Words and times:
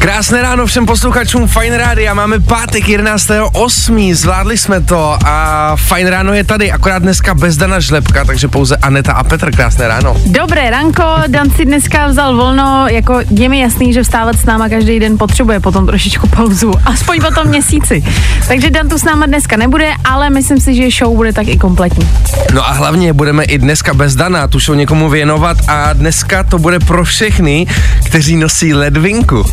Krásné 0.00 0.42
ráno 0.42 0.66
všem 0.66 0.86
posluchačům 0.86 1.48
Fine 1.48 1.78
Rádia. 1.78 2.14
Máme 2.14 2.40
pátek 2.40 2.84
11.8. 2.84 4.14
Zvládli 4.14 4.58
jsme 4.58 4.80
to 4.80 5.18
a 5.24 5.76
Fine 5.76 6.10
Ráno 6.10 6.32
je 6.32 6.44
tady, 6.44 6.72
akorát 6.72 6.98
dneska 7.02 7.34
bez 7.34 7.56
Dana 7.56 7.80
Žlepka, 7.80 8.24
takže 8.24 8.48
pouze 8.48 8.76
Aneta 8.76 9.12
a 9.12 9.24
Petr. 9.24 9.50
Krásné 9.50 9.88
ráno. 9.88 10.16
Dobré 10.26 10.70
ranko, 10.70 11.04
Dan 11.26 11.50
si 11.50 11.64
dneska 11.64 12.06
vzal 12.06 12.36
volno, 12.36 12.86
jako 12.88 13.20
je 13.30 13.48
mi 13.48 13.60
jasný, 13.60 13.92
že 13.92 14.02
vstávat 14.02 14.36
s 14.36 14.44
náma 14.44 14.68
každý 14.68 15.00
den 15.00 15.18
potřebuje 15.18 15.60
potom 15.60 15.86
trošičku 15.86 16.28
pauzu, 16.28 16.72
aspoň 16.84 17.20
po 17.20 17.30
tom 17.30 17.46
měsíci. 17.48 18.04
Takže 18.48 18.70
Dan 18.70 18.88
tu 18.88 18.98
s 18.98 19.04
náma 19.04 19.26
dneska 19.26 19.56
nebude, 19.56 19.92
ale 20.04 20.30
myslím 20.30 20.60
si, 20.60 20.74
že 20.74 20.90
show 20.90 21.16
bude 21.16 21.32
tak 21.32 21.48
i 21.48 21.56
kompletní. 21.56 22.08
No 22.54 22.68
a 22.68 22.72
hlavně 22.72 23.12
budeme 23.12 23.44
i 23.44 23.58
dneska 23.58 23.94
bez 23.94 24.16
Dana 24.16 24.48
tu 24.48 24.60
show 24.60 24.76
někomu 24.76 25.08
věnovat 25.08 25.56
a 25.68 25.92
dneska 25.92 26.42
to 26.42 26.58
bude 26.58 26.78
pro 26.78 27.04
všechny, 27.04 27.66
kteří 28.06 28.36
nosí 28.36 28.74
ledvinku. 28.74 29.44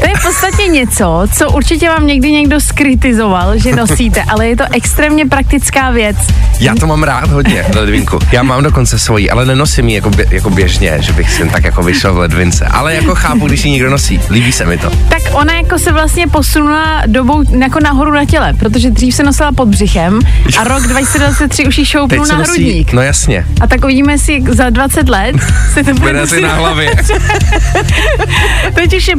To 0.00 0.08
je 0.08 0.14
v 0.16 0.22
podstatě 0.22 0.68
něco, 0.68 1.26
co 1.38 1.50
určitě 1.50 1.88
vám 1.88 2.06
někdy 2.06 2.32
někdo 2.32 2.60
skritizoval, 2.60 3.58
že 3.58 3.76
nosíte, 3.76 4.22
ale 4.28 4.48
je 4.48 4.56
to 4.56 4.64
extrémně 4.72 5.26
praktická 5.26 5.90
věc. 5.90 6.16
Já 6.60 6.74
to 6.74 6.86
mám 6.86 7.02
rád 7.02 7.30
hodně, 7.30 7.64
ledvinku. 7.74 8.18
Já 8.32 8.42
mám 8.42 8.62
dokonce 8.62 8.98
svoji, 8.98 9.30
ale 9.30 9.46
nenosím 9.46 9.88
ji 9.88 9.94
jako, 9.94 10.10
bě, 10.10 10.26
jako 10.30 10.50
běžně, 10.50 10.96
že 11.00 11.12
bych 11.12 11.30
si 11.30 11.48
tak 11.48 11.64
jako 11.64 11.82
vyšel 11.82 12.14
v 12.14 12.18
ledvince. 12.18 12.66
Ale 12.66 12.94
jako 12.94 13.14
chápu, 13.14 13.46
když 13.46 13.64
ji 13.64 13.70
někdo 13.70 13.90
nosí. 13.90 14.20
Líbí 14.30 14.52
se 14.52 14.64
mi 14.64 14.78
to. 14.78 14.90
Tak 14.90 15.22
ona 15.32 15.54
jako 15.54 15.78
se 15.78 15.92
vlastně 15.92 16.26
posunula 16.26 17.02
dobou 17.06 17.42
jako 17.58 17.80
nahoru 17.80 18.10
na 18.12 18.24
těle, 18.24 18.52
protože 18.54 18.90
dřív 18.90 19.14
se 19.14 19.22
nosila 19.22 19.52
pod 19.52 19.68
břichem 19.68 20.20
a 20.58 20.64
rok 20.64 20.82
2023 20.82 21.66
už 21.66 21.78
ji 21.78 21.84
šoupnul 21.86 22.26
na 22.26 22.36
nosí, 22.38 22.50
hrudník. 22.50 22.92
no 22.92 23.02
jasně. 23.02 23.44
A 23.60 23.66
tak 23.66 23.84
uvidíme, 23.84 24.12
jestli 24.12 24.42
za 24.48 24.70
20 24.70 25.08
let 25.08 25.36
se 25.74 25.84
to 25.84 25.94
bude 25.94 26.26
si 26.26 26.40
na 26.40 26.54
hlavě. 26.54 26.90
Teď 28.74 28.96
už 28.96 29.08
je 29.08 29.16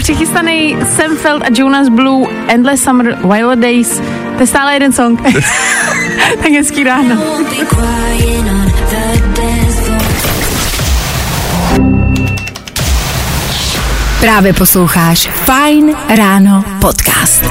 přichystaný 0.49 0.75
Sam 0.95 1.17
Feld 1.17 1.43
a 1.43 1.47
Jonas 1.55 1.89
Blue 1.89 2.27
Endless 2.47 2.83
Summer 2.83 3.17
Wild 3.23 3.59
Days. 3.59 4.01
To 4.35 4.43
je 4.43 4.47
stále 4.47 4.73
jeden 4.73 4.93
song. 4.93 5.21
tak 6.43 6.51
hezký 6.51 6.83
ráno. 6.83 7.15
Právě 14.19 14.53
posloucháš 14.53 15.29
Fajn 15.29 15.95
ráno 16.09 16.63
podcast. 16.81 17.45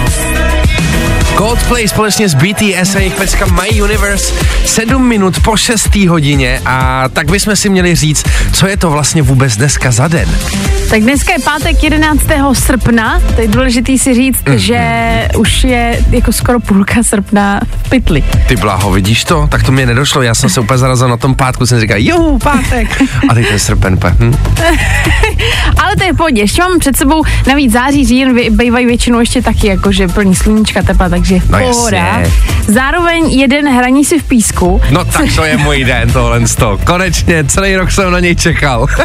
Coldplay 1.39 1.89
společně 1.89 2.28
s 2.28 2.34
BTS 2.34 2.94
a 2.94 2.98
jejich 2.98 3.14
pecka 3.14 3.47
My 3.47 3.81
Universe 3.83 4.34
7 4.67 5.08
minut 5.08 5.41
po 5.41 5.56
6. 5.56 5.95
hodině 5.95 6.61
a 6.64 7.08
tak 7.08 7.30
bychom 7.30 7.56
si 7.56 7.69
měli 7.69 7.95
říct, 7.95 8.27
co 8.53 8.67
je 8.67 8.77
to 8.77 8.91
vlastně 8.91 9.22
vůbec 9.22 9.56
dneska 9.56 9.91
za 9.91 10.08
den. 10.08 10.28
Tak 10.91 11.03
dneska 11.03 11.33
je 11.33 11.39
pátek 11.39 11.84
11. 11.84 12.22
srpna. 12.53 13.20
To 13.34 13.41
je 13.41 13.48
důležitý 13.48 13.98
si 13.98 14.14
říct, 14.14 14.42
mm-hmm. 14.45 14.55
že 14.55 15.28
už 15.39 15.64
je 15.64 16.05
jako 16.11 16.33
skoro 16.33 16.61
půlka 16.61 17.03
srpna 17.03 17.61
v 17.84 17.89
pytli. 17.89 18.25
Ty 18.48 18.56
blaho, 18.56 18.91
vidíš 18.91 19.25
to? 19.25 19.48
Tak 19.50 19.62
to 19.62 19.73
mě 19.73 19.86
nedošlo, 19.86 20.23
já 20.23 20.34
jsem 20.34 20.50
se 20.50 20.61
úplně 20.61 20.78
zarazil 20.78 21.08
na 21.08 21.17
tom 21.17 21.34
pátku, 21.34 21.67
jsem 21.67 21.80
říkal, 21.80 21.97
jo, 22.00 22.39
pátek. 22.42 23.02
A 23.28 23.34
teď 23.34 23.48
ten 23.48 23.58
srpen, 23.58 23.97
pe. 23.98 24.14
Hm? 24.19 24.34
Ale 25.83 25.97
to 25.97 26.05
je 26.05 26.14
pohodě. 26.14 26.41
Ještě 26.41 26.62
mám 26.62 26.78
před 26.78 26.97
sebou 26.97 27.23
navíc 27.47 27.73
září, 27.73 28.06
říjen 28.06 28.56
bývají 28.56 28.86
většinou 28.86 29.20
ještě 29.20 29.42
taky 29.42 29.67
jakože 29.67 30.08
plný 30.08 30.34
sluníčka 30.34 30.83
tepla, 30.83 31.08
takže 31.08 31.27
No 31.30 31.58
pohoda. 31.58 31.96
jasně. 31.98 32.32
Zároveň 32.68 33.30
jeden 33.30 33.68
hraní 33.68 34.04
si 34.04 34.18
v 34.18 34.24
písku. 34.24 34.80
No 34.90 35.04
tak 35.04 35.26
to 35.36 35.44
je 35.44 35.56
můj 35.56 35.84
den, 35.84 36.12
tohle 36.12 36.48
sto. 36.48 36.78
Konečně, 36.84 37.44
celý 37.44 37.76
rok 37.76 37.90
jsem 37.90 38.10
na 38.10 38.20
něj 38.20 38.36
čekal. 38.36 38.86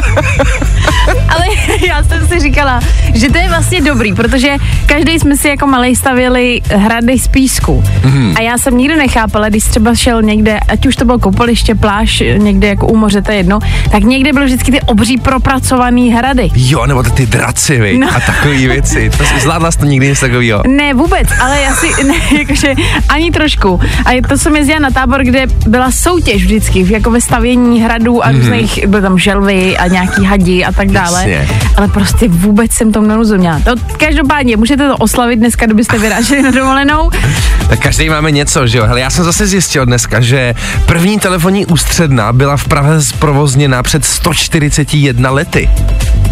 Ale 1.28 1.46
já 1.86 2.02
jsem 2.02 2.28
si 2.28 2.40
říkala, 2.40 2.80
že 3.14 3.30
to 3.30 3.38
je 3.38 3.48
vlastně 3.48 3.80
dobrý, 3.80 4.12
protože 4.12 4.56
každý 4.86 5.18
jsme 5.18 5.36
si 5.36 5.48
jako 5.48 5.66
malej 5.66 5.96
stavěli 5.96 6.60
hrady 6.74 7.18
z 7.18 7.28
písku. 7.28 7.84
Mm. 8.04 8.34
A 8.38 8.40
já 8.40 8.58
jsem 8.58 8.78
nikdy 8.78 8.96
nechápala, 8.96 9.48
když 9.48 9.64
třeba 9.64 9.94
šel 9.94 10.22
někde, 10.22 10.58
ať 10.68 10.86
už 10.86 10.96
to 10.96 11.04
bylo 11.04 11.18
koupaliště, 11.18 11.74
pláž, 11.74 12.22
někde 12.36 12.68
jako 12.68 12.86
u 12.86 12.96
moře, 12.96 13.22
to 13.22 13.30
je 13.30 13.36
jedno, 13.36 13.58
tak 13.90 14.02
někde 14.02 14.32
byly 14.32 14.46
vždycky 14.46 14.70
ty 14.72 14.80
obří 14.80 15.16
propracovaný 15.16 16.12
hrady. 16.12 16.50
Jo, 16.54 16.86
nebo 16.86 17.02
to 17.02 17.10
ty 17.10 17.26
draci? 17.26 17.98
No. 17.98 18.08
A 18.16 18.20
takový 18.20 18.66
věci. 18.66 19.10
To 19.18 19.24
jsi 19.24 19.40
zvládla 19.40 19.70
jsi 19.70 19.78
to 19.78 19.84
nikdy 19.84 20.08
nic 20.08 20.20
takového. 20.20 20.62
Ne, 20.66 20.94
vůbec, 20.94 21.28
ale 21.40 21.60
já 21.62 21.74
si, 21.74 22.04
ne, 22.04 22.13
jakože 22.38 22.74
ani 23.08 23.30
trošku. 23.30 23.80
A 24.04 24.12
je- 24.12 24.22
to 24.22 24.38
jsem 24.38 24.56
jezdila 24.56 24.78
na 24.78 24.90
tábor, 24.90 25.22
kde 25.24 25.46
byla 25.66 25.90
soutěž 25.90 26.42
vždycky, 26.44 26.86
jako 26.92 27.10
ve 27.10 27.20
stavění 27.20 27.82
hradů 27.82 28.24
a 28.24 28.30
různých, 28.32 28.86
byly 28.86 29.02
tam 29.02 29.18
želvy 29.18 29.76
a 29.78 29.86
nějaký 29.86 30.24
hadi 30.24 30.64
a 30.64 30.72
tak 30.72 30.90
dále. 30.90 31.30
Jasně. 31.30 31.48
Ale 31.76 31.88
prostě 31.88 32.28
vůbec 32.28 32.72
jsem 32.72 32.92
tomu 32.92 33.06
nerozuměla. 33.06 33.60
No, 33.66 33.74
každopádně, 33.96 34.56
můžete 34.56 34.88
to 34.88 34.96
oslavit 34.96 35.38
dneska, 35.38 35.66
kdybyste 35.66 35.98
vyráželi 35.98 36.42
na 36.42 36.50
dovolenou. 36.50 37.10
Tak 37.68 37.80
každý 37.80 38.08
máme 38.08 38.30
něco, 38.30 38.66
že 38.66 38.78
jo? 38.78 38.84
Hele, 38.86 39.00
já 39.00 39.10
jsem 39.10 39.24
zase 39.24 39.46
zjistil 39.46 39.86
dneska, 39.86 40.20
že 40.20 40.54
první 40.86 41.18
telefonní 41.18 41.66
ústředna 41.66 42.32
byla 42.32 42.56
v 42.56 42.64
Praze 42.68 43.04
zprovozněna 43.04 43.82
před 43.82 44.04
141 44.04 45.30
lety. 45.30 45.70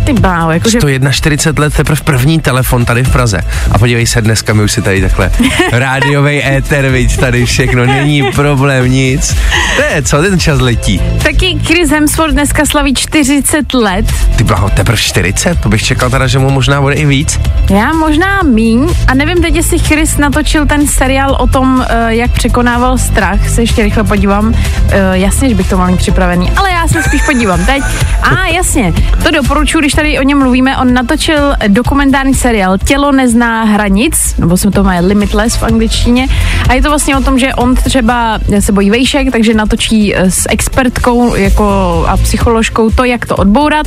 Ty 0.05 0.13
bláho, 0.13 0.51
jakože 0.53 0.79
141 0.81 1.63
let 1.65 1.75
teprve 1.75 2.01
první 2.05 2.41
telefon 2.41 2.85
tady 2.85 3.05
v 3.05 3.09
Praze. 3.13 3.41
A 3.71 3.79
podívej 3.79 4.07
se, 4.07 4.21
dneska 4.23 4.53
my 4.55 4.63
už 4.63 4.73
si 4.73 4.83
tady 4.83 5.01
takhle 5.01 5.31
rádiový 5.73 6.45
éter, 6.45 6.89
viď, 6.89 7.17
tady 7.17 7.47
všechno, 7.47 7.87
není 7.87 8.23
problém, 8.33 8.91
nic. 8.91 9.37
To 9.77 9.83
je, 9.83 10.03
co 10.03 10.23
ten 10.23 10.41
čas 10.41 10.61
letí? 10.61 11.01
taky 11.23 11.59
Chris 11.67 11.91
Hemsworth 11.91 12.33
dneska 12.33 12.67
slaví 12.67 12.95
40 12.95 13.75
let. 13.75 14.07
Ty 14.37 14.45
blaho, 14.45 14.71
teprve 14.71 14.97
40? 14.99 15.61
To 15.61 15.69
bych 15.69 15.83
čekal 15.83 16.11
teda, 16.11 16.27
že 16.27 16.39
mu 16.39 16.51
možná 16.51 16.81
bude 16.81 16.95
i 16.95 17.07
víc. 17.07 17.41
Já 17.71 17.93
možná 17.93 18.43
míň 18.43 18.89
a 19.09 19.15
nevím 19.15 19.43
teď, 19.43 19.55
jestli 19.55 19.79
Chris 19.79 20.17
natočil 20.19 20.67
ten 20.67 20.87
seriál 20.87 21.37
o 21.41 21.47
tom, 21.47 21.85
eh, 21.89 22.15
jak 22.15 22.31
překonával 22.33 22.99
strach, 22.99 23.49
se 23.49 23.63
ještě 23.63 23.83
rychle 23.83 24.05
podívám. 24.05 24.55
Eh, 24.89 25.19
Jasně, 25.23 25.49
že 25.49 25.55
bych 25.55 25.69
to 25.69 25.77
mal 25.79 25.87
mít 25.91 25.97
připravený, 25.97 26.51
ale 26.57 26.71
já 26.71 26.89
se 26.89 27.03
spíš 27.03 27.23
podívám 27.23 27.67
teď. 27.67 27.83
A 28.23 28.47
jasně, 28.47 28.93
to 29.25 29.31
doporučuji, 29.31 29.79
když 29.79 29.93
tady 29.93 30.19
o 30.19 30.23
něm 30.23 30.39
mluvíme. 30.39 30.77
On 30.77 30.95
natočil 30.95 31.55
dokumentární 31.69 32.35
seriál 32.35 32.79
Tělo 32.79 33.13
nezná 33.13 33.65
hranic, 33.65 34.35
nebo 34.39 34.57
se 34.57 34.71
to 34.71 34.85
má 34.85 34.93
Limitless 35.01 35.52
v 35.57 35.63
angličtině. 35.63 36.29
A 36.69 36.75
je 36.75 36.83
to 36.83 36.89
vlastně 36.89 37.17
o 37.17 37.21
tom, 37.21 37.39
že 37.39 37.55
on 37.55 37.75
třeba 37.75 38.39
se 38.61 38.73
bojí 38.73 38.91
vejšek, 38.91 39.33
takže 39.33 39.55
natočí 39.55 40.15
eh, 40.17 40.31
s 40.31 40.47
expertkou 40.51 41.35
jako 41.35 41.65
a 42.09 42.17
psycholožkou 42.17 42.91
to, 42.91 43.05
jak 43.05 43.27
to 43.27 43.37
odbourat. 43.37 43.87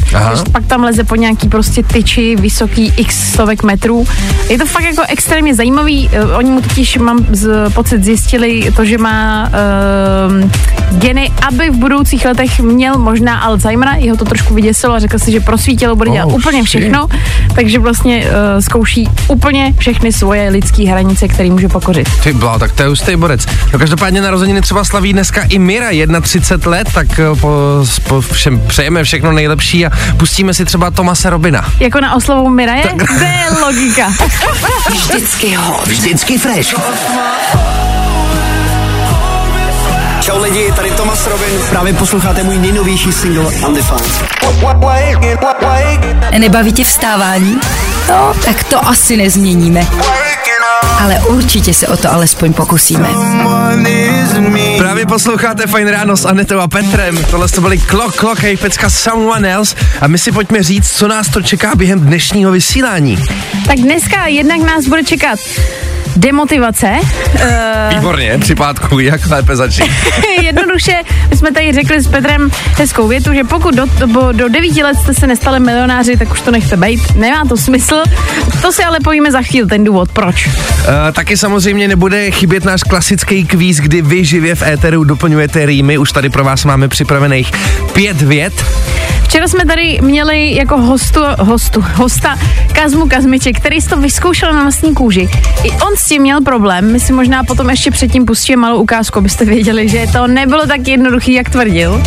Pak 0.52 0.66
tam 0.66 0.84
leze 0.84 1.04
po 1.04 1.16
nějaký 1.16 1.50
prostě 1.50 1.84
tyči 1.84 2.36
vysoký 2.36 2.94
x 2.98 3.34
stovek 3.34 3.64
metrů. 3.64 4.08
Je 4.50 4.58
to 4.58 4.66
fakt 4.66 4.84
jako 4.84 5.02
extrémně 5.08 5.56
zajímavý. 5.56 6.10
Eh, 6.14 6.26
Oni 6.36 6.52
mu 6.52 6.62
totiž, 6.62 6.98
mám 6.98 7.26
z, 7.32 7.50
pocit, 7.74 8.04
zjistili 8.04 8.72
to, 8.76 8.86
že 8.86 8.98
má 8.98 9.50
uh, 9.50 10.50
geny, 11.00 11.32
aby 11.48 11.70
v 11.70 11.76
budoucích 11.76 12.26
letech 12.26 12.60
měl 12.60 12.98
možná 12.98 13.40
Alzheimera. 13.40 13.96
Jeho 13.96 14.18
to 14.18 14.26
trošku 14.26 14.54
vyděsilo 14.54 14.94
a 14.94 15.00
řekl 15.00 15.20
si, 15.20 15.32
že 15.32 15.40
pro 15.40 15.58
svý 15.58 15.76
tělo 15.78 15.96
bude 15.96 16.12
dělat 16.12 16.26
Oh, 16.26 16.34
úplně 16.36 16.58
shit. 16.58 16.68
všechno. 16.68 17.08
Takže 17.56 17.80
vlastně 17.80 18.26
uh, 18.26 18.32
zkouší 18.60 19.10
úplně 19.28 19.74
všechny 19.78 20.12
svoje 20.14 20.50
lidské 20.50 20.84
hranice, 20.90 21.28
které 21.28 21.50
může 21.56 21.70
pokořit. 21.70 22.10
Ty 22.24 22.34
bla, 22.34 22.60
tak 22.60 22.72
to 22.72 22.84
je 22.84 22.90
hustý 22.90 23.16
borec. 23.16 23.46
No 23.74 23.80
každopádně 23.80 24.22
narozeniny 24.22 24.62
třeba 24.62 24.86
slaví 24.86 25.14
dneska 25.14 25.42
i 25.50 25.60
Mira, 25.60 25.88
31 26.22 26.72
let, 26.72 26.88
tak 26.94 27.20
eh, 27.20 27.36
po, 27.42 27.50
po 28.08 28.22
všem 28.22 28.62
přejeme 28.68 29.04
všechno 29.04 29.32
nejlepší 29.32 29.86
a 29.86 29.92
pustíme 30.18 30.54
si 30.54 30.66
třeba 30.66 30.92
Tomase 30.92 31.30
Robina. 31.30 31.66
Jako 31.80 32.00
na 32.00 32.16
oslavu 32.16 32.50
Miraje? 32.50 32.84
To 32.84 33.24
je 33.24 33.60
logika. 33.66 34.14
Vždycky 34.90 35.56
hot. 35.56 35.88
Vždycky 35.88 36.38
fresh. 36.38 36.76
Čau 40.22 40.42
lidi, 40.42 40.72
tady 40.76 40.92
Tomas 40.92 41.28
Robin. 41.28 41.62
Právě 41.70 41.94
posloucháte 41.94 42.44
můj 42.44 42.58
nejnovější 42.58 43.12
single 43.12 43.46
Undefined. 43.68 44.24
Nebaví 46.38 46.74
tě 46.74 46.84
vstávání? 46.84 47.60
No, 48.10 48.34
tak 48.46 48.64
to 48.64 48.88
asi 48.88 49.18
nezměníme. 49.18 49.88
Ale 51.06 51.20
určitě 51.20 51.74
se 51.74 51.88
o 51.88 51.98
to 51.98 52.14
alespoň 52.14 52.54
pokusíme. 52.54 53.10
Právě 54.78 55.06
posloucháte 55.06 55.68
Fajn 55.68 55.88
ráno 55.88 56.18
s 56.18 56.26
Anetou 56.26 56.60
a 56.60 56.68
Petrem. 56.68 57.26
Tohle 57.32 57.48
to 57.48 57.62
byly 57.62 57.78
Clock 57.78 58.16
Clock 58.16 58.44
a 58.44 58.46
jejich 58.46 58.60
pecka 58.60 58.90
Someone 58.90 59.54
Else 59.54 59.76
a 60.02 60.08
my 60.08 60.18
si 60.18 60.32
pojďme 60.32 60.64
říct, 60.64 60.92
co 60.92 61.08
nás 61.08 61.30
to 61.30 61.42
čeká 61.42 61.76
během 61.76 62.00
dnešního 62.00 62.52
vysílání. 62.52 63.18
Tak 63.68 63.78
dneska 63.78 64.28
jednak 64.28 64.60
nás 64.60 64.86
bude 64.86 65.04
čekat 65.04 65.40
Demotivace. 66.16 66.92
Uh, 67.34 67.42
Výborně, 67.90 68.38
při 68.40 68.56
pátku, 68.56 69.00
jak 69.00 69.30
lépe 69.30 69.56
začít. 69.56 69.92
jednoduše, 70.44 70.94
my 71.30 71.38
jsme 71.38 71.52
tady 71.52 71.74
řekli 71.74 72.02
s 72.02 72.08
Petrem 72.08 72.50
hezkou 72.78 73.08
větu, 73.08 73.34
že 73.34 73.44
pokud 73.44 73.76
do, 73.76 73.86
do, 74.06 74.32
do 74.32 74.50
devíti 74.50 74.84
let 74.84 74.98
jste 74.98 75.14
se 75.14 75.28
nestali 75.28 75.60
milionáři, 75.60 76.18
tak 76.18 76.32
už 76.32 76.42
to 76.42 76.52
nechte 76.52 76.78
být. 76.78 77.16
Nemá 77.16 77.46
to 77.50 77.58
smysl. 77.58 78.04
To 78.62 78.72
si 78.72 78.84
ale 78.84 78.98
povíme 79.04 79.32
za 79.32 79.42
chvíli, 79.42 79.68
ten 79.68 79.84
důvod, 79.84 80.12
proč. 80.12 80.48
Uh, 80.48 80.54
taky 81.14 81.38
samozřejmě 81.38 81.88
nebude 81.88 82.32
chybět 82.32 82.66
náš 82.66 82.84
klasický 82.84 83.46
kvíz, 83.46 83.78
kdy 83.78 84.02
vy 84.02 84.26
živě 84.26 84.56
v 84.56 84.62
éteru 84.62 85.04
doplňujete 85.04 85.66
rýmy. 85.66 85.98
Už 85.98 86.12
tady 86.12 86.30
pro 86.30 86.44
vás 86.44 86.66
máme 86.66 86.88
připravených 86.88 87.52
pět 87.94 88.22
vět. 88.22 88.66
Včera 89.24 89.48
jsme 89.48 89.66
tady 89.66 90.00
měli 90.02 90.56
jako 90.56 90.78
hostu, 90.78 91.20
hostu, 91.40 91.86
hosta 91.94 92.40
Kazmu 92.74 93.10
Kazmiče, 93.10 93.54
který 93.54 93.82
si 93.82 93.90
to 93.90 93.98
vyzkoušel 93.98 94.54
na 94.54 94.62
vlastní 94.62 94.94
kůži. 94.94 95.30
I 95.64 95.72
on 95.72 95.95
s 95.96 96.08
tím 96.08 96.22
měl 96.22 96.42
problém. 96.42 96.92
My 96.92 97.00
si 97.00 97.14
možná 97.14 97.44
potom 97.44 97.70
ještě 97.70 97.92
předtím 97.92 98.26
pustíme 98.26 98.62
malou 98.62 98.82
ukázku, 98.82 99.20
abyste 99.20 99.46
věděli, 99.46 99.90
že 99.90 100.08
to 100.12 100.28
nebylo 100.28 100.68
tak 100.68 100.88
jednoduchý, 100.88 101.34
jak 101.34 101.50
tvrdil. 101.50 102.04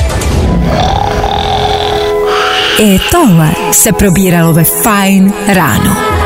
I 2.79 3.00
tohle 3.11 3.50
se 3.73 3.93
probíralo 3.93 4.52
ve 4.52 4.64
Fine 4.64 5.32
ráno. 5.46 6.18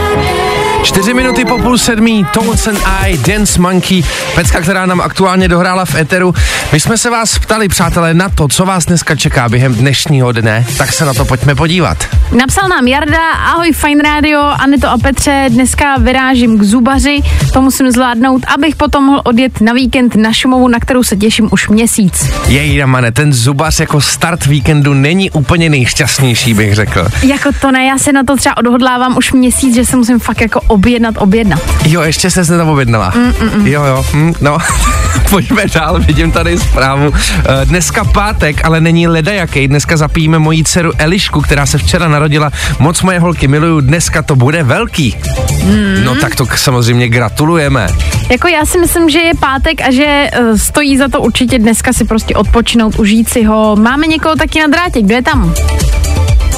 Čtyři 0.82 1.14
minuty 1.14 1.44
po 1.44 1.58
půl 1.58 1.78
sedmí, 1.78 2.26
Tones 2.32 2.66
and 2.66 2.78
I, 3.04 3.18
Dance 3.18 3.60
Monkey, 3.60 4.02
pecka, 4.34 4.60
která 4.60 4.86
nám 4.86 5.00
aktuálně 5.00 5.48
dohrála 5.48 5.84
v 5.84 5.94
Eteru. 5.94 6.34
My 6.72 6.80
jsme 6.80 6.98
se 6.98 7.10
vás 7.10 7.38
ptali, 7.38 7.68
přátelé, 7.68 8.14
na 8.14 8.28
to, 8.28 8.48
co 8.48 8.64
vás 8.64 8.86
dneska 8.86 9.16
čeká 9.16 9.48
během 9.48 9.74
dnešního 9.74 10.32
dne, 10.32 10.66
tak 10.78 10.92
se 10.92 11.04
na 11.04 11.14
to 11.14 11.24
pojďme 11.24 11.54
podívat. 11.54 11.98
Napsal 12.36 12.68
nám 12.68 12.86
Jarda, 12.86 13.30
ahoj 13.30 13.72
Fine 13.72 14.02
Radio, 14.02 14.40
Anito 14.40 14.88
a 14.88 14.98
Petře, 14.98 15.46
dneska 15.48 15.96
vyrážím 15.98 16.58
k 16.58 16.62
zubaři, 16.62 17.20
to 17.52 17.62
musím 17.62 17.90
zvládnout, 17.90 18.42
abych 18.54 18.76
potom 18.76 19.04
mohl 19.04 19.22
odjet 19.24 19.60
na 19.60 19.72
víkend 19.72 20.14
na 20.14 20.32
Šumovu, 20.32 20.68
na 20.68 20.78
kterou 20.78 21.02
se 21.02 21.16
těším 21.16 21.48
už 21.50 21.68
měsíc. 21.68 22.32
Jej, 22.46 22.78
Damane, 22.78 23.12
ten 23.12 23.32
zubař 23.32 23.80
jako 23.80 24.00
start 24.00 24.46
víkendu 24.46 24.94
není 24.94 25.30
úplně 25.30 25.70
nejšťastnější, 25.70 26.54
bych 26.54 26.74
řekl. 26.74 27.08
Jako 27.22 27.48
to 27.60 27.70
ne, 27.70 27.84
já 27.84 27.98
se 27.98 28.12
na 28.12 28.24
to 28.24 28.36
třeba 28.36 28.56
odhodlávám 28.56 29.16
už 29.16 29.32
měsíc, 29.32 29.74
že 29.74 29.86
se 29.86 29.96
musím 29.96 30.18
fakt 30.18 30.40
jako 30.40 30.60
objednat, 30.72 31.14
objednat. 31.18 31.60
Jo, 31.84 32.02
ještě 32.02 32.30
jste 32.30 32.44
se 32.44 32.56
tam 32.56 32.68
objednala. 32.68 33.12
Mm, 33.14 33.22
mm, 33.40 33.60
mm. 33.60 33.66
Jo, 33.66 33.84
jo, 33.84 34.04
hm, 34.12 34.32
no. 34.40 34.58
Pojďme 35.30 35.62
dál, 35.74 36.00
vidím 36.00 36.32
tady 36.32 36.58
zprávu. 36.58 37.12
Eh, 37.14 37.64
Dneska 37.64 38.04
pátek, 38.04 38.64
ale 38.64 38.80
není 38.80 39.08
leda 39.08 39.32
jaký. 39.32 39.68
Dneska 39.68 39.96
zapijíme 39.96 40.38
moji 40.38 40.64
dceru 40.64 40.92
Elišku, 40.98 41.40
která 41.40 41.66
se 41.66 41.78
včera 41.78 42.08
narodila. 42.08 42.50
Moc 42.78 43.02
moje 43.02 43.18
holky 43.18 43.48
miluju, 43.48 43.80
dneska 43.80 44.22
to 44.22 44.36
bude 44.36 44.62
velký. 44.62 45.16
Mm. 45.64 46.04
No 46.04 46.14
tak 46.14 46.34
to 46.36 46.46
samozřejmě 46.56 47.08
gratulujeme. 47.08 47.86
Jako 48.30 48.48
já 48.48 48.66
si 48.66 48.78
myslím, 48.78 49.10
že 49.10 49.18
je 49.18 49.32
pátek 49.40 49.80
a 49.80 49.90
že 49.92 50.30
uh, 50.40 50.56
stojí 50.56 50.96
za 50.96 51.08
to 51.08 51.20
určitě 51.20 51.58
dneska 51.58 51.92
si 51.92 52.04
prostě 52.04 52.34
odpočinout, 52.34 52.98
užít 52.98 53.28
si 53.28 53.44
ho. 53.44 53.76
Máme 53.76 54.06
někoho 54.06 54.36
taky 54.36 54.60
na 54.60 54.66
drátě, 54.66 55.02
kdo 55.02 55.14
je 55.14 55.22
tam? 55.22 55.54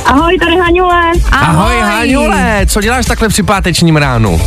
Ahoj, 0.05 0.39
tady 0.39 0.57
Haňule. 0.57 1.13
Ahoj, 1.33 1.81
Háňule, 1.81 2.67
co 2.67 2.81
děláš 2.81 3.07
takhle 3.07 3.29
při 3.29 3.43
pátečním 3.43 3.97
ránu? 3.97 4.41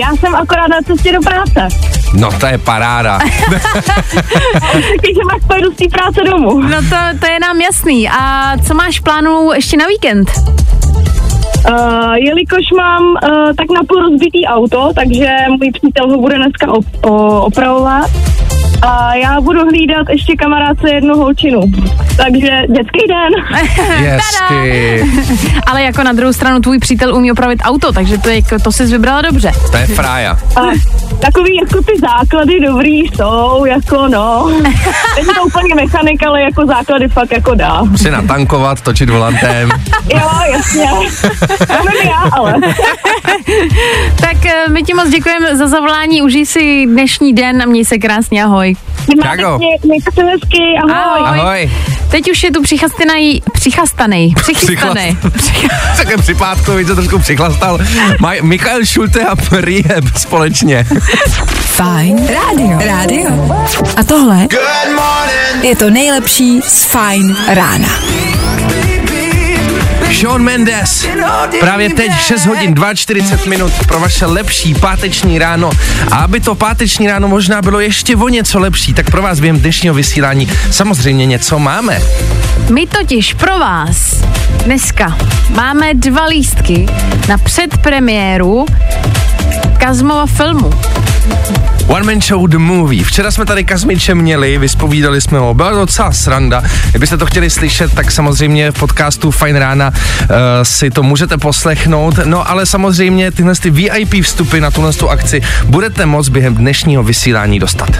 Já 0.00 0.10
jsem 0.16 0.34
akorát 0.34 0.68
na 0.68 0.76
cestě 0.86 1.12
do 1.12 1.20
práce. 1.20 1.68
No 2.14 2.30
to 2.40 2.46
je 2.46 2.58
paráda. 2.58 3.18
Takže 4.72 5.20
máš 5.32 5.42
pojedu 5.46 5.72
z 5.72 5.76
té 5.76 5.84
práce 5.88 6.20
domů. 6.30 6.60
No 6.60 6.76
to, 6.82 6.96
to 7.20 7.26
je 7.26 7.40
nám 7.40 7.60
jasný. 7.60 8.08
A 8.08 8.52
co 8.66 8.74
máš 8.74 9.00
v 9.00 9.02
plánu 9.02 9.50
ještě 9.54 9.76
na 9.76 9.86
víkend? 9.86 10.30
Uh, 11.70 12.12
jelikož 12.14 12.64
mám 12.76 13.02
uh, 13.02 13.18
tak 13.56 13.66
napůl 13.80 14.02
rozbitý 14.10 14.46
auto, 14.46 14.90
takže 14.94 15.28
můj 15.48 15.70
přítel 15.72 16.10
ho 16.10 16.18
bude 16.20 16.36
dneska 16.36 16.66
op- 16.66 17.10
opravovat. 17.40 18.10
A 18.82 19.14
já 19.14 19.40
budu 19.40 19.60
hlídat 19.64 20.06
ještě 20.10 20.36
kamarádce 20.36 20.90
jednu 20.94 21.14
holčinu. 21.16 21.60
Takže 22.16 22.50
dětský 22.68 23.00
den. 23.08 23.58
Hezky. 23.96 25.04
Ale 25.66 25.82
jako 25.82 26.02
na 26.02 26.12
druhou 26.12 26.32
stranu 26.32 26.60
tvůj 26.60 26.78
přítel 26.78 27.14
umí 27.14 27.32
opravit 27.32 27.60
auto, 27.64 27.92
takže 27.92 28.18
to, 28.18 28.28
je, 28.28 28.34
jako- 28.36 28.58
to 28.58 28.72
jsi 28.72 28.86
vybrala 28.86 29.22
dobře. 29.22 29.52
To 29.70 29.76
je 29.76 29.86
frája. 29.86 30.38
A 30.56 30.60
takový 31.20 31.56
jako 31.56 31.82
ty 31.82 31.92
základy 32.00 32.60
dobrý 32.60 32.98
jsou, 33.00 33.64
jako 33.64 34.08
no. 34.08 34.48
Není 35.16 35.28
to 35.36 35.42
úplně 35.46 35.74
mechanik, 35.74 36.22
ale 36.26 36.42
jako 36.42 36.66
základy 36.66 37.08
fakt 37.08 37.32
jako 37.32 37.54
dá. 37.54 37.82
Si 37.96 38.10
natankovat, 38.10 38.80
točit 38.80 39.10
volantem. 39.10 39.70
Jo, 40.14 40.30
jasně. 40.52 40.90
To 41.66 41.88
já, 42.08 42.30
ale. 42.32 42.54
Tak 44.20 44.46
eh, 44.46 44.68
my 44.70 44.82
ti 44.82 44.94
moc 44.94 45.08
děkujeme 45.08 45.56
za 45.56 45.66
zavolání, 45.68 46.22
užij 46.22 46.46
si 46.46 46.86
dnešní 46.86 47.32
den 47.32 47.62
a 47.62 47.66
měj 47.66 47.84
se 47.84 47.98
krásně, 47.98 48.44
ahoj. 48.44 48.67
Čago. 49.22 49.58
Mějte 49.84 50.10
se 50.14 50.22
hezky, 50.24 50.58
ahoj. 50.82 51.22
Ahoj. 51.24 51.40
Ahoj. 51.40 51.70
Teď 52.10 52.30
už 52.30 52.42
je 52.42 52.52
tu 52.52 52.62
přichastanej, 52.62 53.42
přichastanej, 53.52 54.34
přichystanej. 54.42 55.16
Takhle 55.96 56.16
při 56.22 56.34
pátku, 56.34 56.72
víc 56.72 56.88
trošku 56.88 57.18
přichlastal. 57.18 57.78
Maj, 58.20 58.42
Michael 58.42 58.86
Schulte 58.86 59.24
a 59.24 59.34
Rehab 59.50 60.04
společně. 60.16 60.86
Fine 61.60 62.34
rádio. 62.34 62.78
Rádio. 62.86 63.30
A 63.96 64.04
tohle 64.04 64.46
je 65.62 65.76
to 65.76 65.90
nejlepší 65.90 66.60
z 66.62 66.84
Fine 66.84 67.34
rána. 67.54 67.88
Sean 70.20 70.42
Mendes. 70.42 71.06
Právě 71.60 71.90
teď 71.90 72.12
6 72.20 72.46
hodin 72.46 72.74
42 72.94 73.50
minut 73.50 73.72
pro 73.86 74.00
vaše 74.00 74.26
lepší 74.26 74.74
páteční 74.74 75.38
ráno. 75.38 75.70
A 76.10 76.16
aby 76.16 76.40
to 76.40 76.54
páteční 76.54 77.06
ráno 77.06 77.28
možná 77.28 77.62
bylo 77.62 77.80
ještě 77.80 78.16
o 78.16 78.28
něco 78.28 78.58
lepší, 78.58 78.94
tak 78.94 79.10
pro 79.10 79.22
vás 79.22 79.40
během 79.40 79.60
dnešního 79.60 79.94
vysílání 79.94 80.48
samozřejmě 80.70 81.26
něco 81.26 81.58
máme. 81.58 82.02
My 82.70 82.86
totiž 82.86 83.34
pro 83.34 83.58
vás 83.58 84.24
dneska 84.64 85.18
máme 85.54 85.94
dva 85.94 86.24
lístky 86.24 86.86
na 87.28 87.38
předpremiéru 87.38 88.66
Kazmova 89.78 90.26
filmu. 90.26 90.70
One 91.88 92.06
Man 92.06 92.20
Show 92.20 92.46
The 92.46 92.58
Movie. 92.58 93.04
Včera 93.04 93.30
jsme 93.30 93.46
tady 93.46 93.64
Kazmiče 93.64 94.14
měli, 94.14 94.58
vyspovídali 94.58 95.20
jsme 95.20 95.38
ho, 95.38 95.54
byla 95.54 95.70
docela 95.70 96.12
sranda. 96.12 96.62
Kdybyste 96.90 97.16
to 97.16 97.26
chtěli 97.26 97.50
slyšet, 97.50 97.94
tak 97.94 98.10
samozřejmě 98.10 98.70
v 98.70 98.74
podcastu 98.74 99.30
Fine 99.30 99.58
Rána 99.58 99.90
uh, 99.90 100.26
si 100.62 100.90
to 100.90 101.02
můžete 101.02 101.38
poslechnout. 101.38 102.18
No 102.24 102.50
ale 102.50 102.66
samozřejmě 102.66 103.30
tyhle 103.30 103.54
ty 103.54 103.70
VIP 103.70 104.14
vstupy 104.22 104.60
na 104.60 104.70
tuhle 104.70 104.92
tu 104.92 105.10
akci 105.10 105.42
budete 105.64 106.06
moct 106.06 106.28
během 106.28 106.54
dnešního 106.54 107.02
vysílání 107.02 107.58
dostat. 107.58 107.90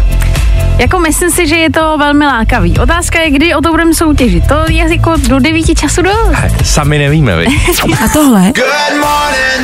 Jako 0.79 0.99
myslím 0.99 1.31
si, 1.31 1.49
že 1.49 1.57
je 1.57 1.71
to 1.71 1.99
velmi 1.99 2.27
lákavý. 2.27 2.79
Otázka 2.79 3.21
je, 3.21 3.31
kdy 3.31 3.55
o 3.55 3.61
to 3.61 3.71
budeme 3.71 3.95
soutěžit. 3.95 4.47
To 4.47 4.65
je 4.69 4.93
jako 4.93 5.15
do 5.29 5.39
devíti 5.39 5.75
času 5.75 6.03
dost. 6.03 6.33
He, 6.33 6.51
Sami 6.65 6.99
nevíme, 6.99 7.37
vy. 7.37 7.47
A 8.05 8.09
tohle 8.13 8.53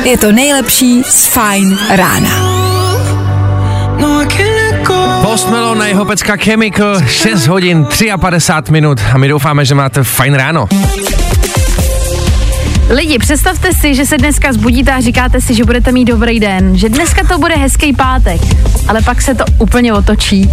je 0.03 0.17
to 0.17 0.31
nejlepší 0.31 1.03
z 1.03 1.25
Fine 1.25 1.75
rána. 1.95 2.74
Post 5.21 5.49
Malone 5.49 5.87
jeho 5.89 6.05
pecka 6.05 6.37
Chemical, 6.37 7.01
6 7.07 7.47
hodin 7.47 7.85
53 7.85 8.71
minut 8.71 9.01
a 9.13 9.17
my 9.17 9.27
doufáme, 9.27 9.65
že 9.65 9.75
máte 9.75 10.03
fajn 10.03 10.33
ráno. 10.33 10.67
Lidi, 12.95 13.19
představte 13.19 13.73
si, 13.73 13.95
že 13.95 14.05
se 14.05 14.17
dneska 14.17 14.53
zbudíte 14.53 14.91
a 14.91 15.01
říkáte 15.01 15.41
si, 15.41 15.55
že 15.55 15.63
budete 15.63 15.91
mít 15.91 16.05
dobrý 16.05 16.39
den, 16.39 16.77
že 16.77 16.89
dneska 16.89 17.23
to 17.27 17.37
bude 17.37 17.55
hezký 17.55 17.93
pátek, 17.93 18.41
ale 18.87 19.01
pak 19.01 19.21
se 19.21 19.35
to 19.35 19.45
úplně 19.57 19.93
otočí 19.93 20.49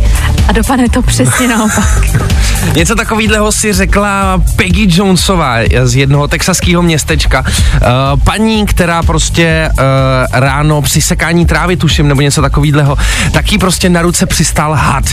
a 0.48 0.52
dopadne 0.52 0.88
to 0.88 1.02
přesně 1.02 1.48
naopak. 1.48 2.00
Něco 2.74 2.94
takového 2.94 3.52
si 3.52 3.72
řekla 3.72 4.42
Peggy 4.56 4.86
Jonesová 4.88 5.56
z 5.82 5.96
jednoho 5.96 6.28
texaského 6.28 6.82
městečka. 6.82 7.44
Uh, 7.46 8.20
paní, 8.24 8.66
která 8.66 9.02
prostě 9.02 9.68
uh, 9.72 9.84
ráno 10.32 10.82
při 10.82 11.02
sekání 11.02 11.46
trávy, 11.46 11.76
tuším, 11.76 12.08
nebo 12.08 12.20
něco 12.20 12.42
takového, 12.42 12.96
taky 13.32 13.58
prostě 13.58 13.88
na 13.88 14.02
ruce 14.02 14.26
přistál 14.26 14.74
had. 14.74 15.04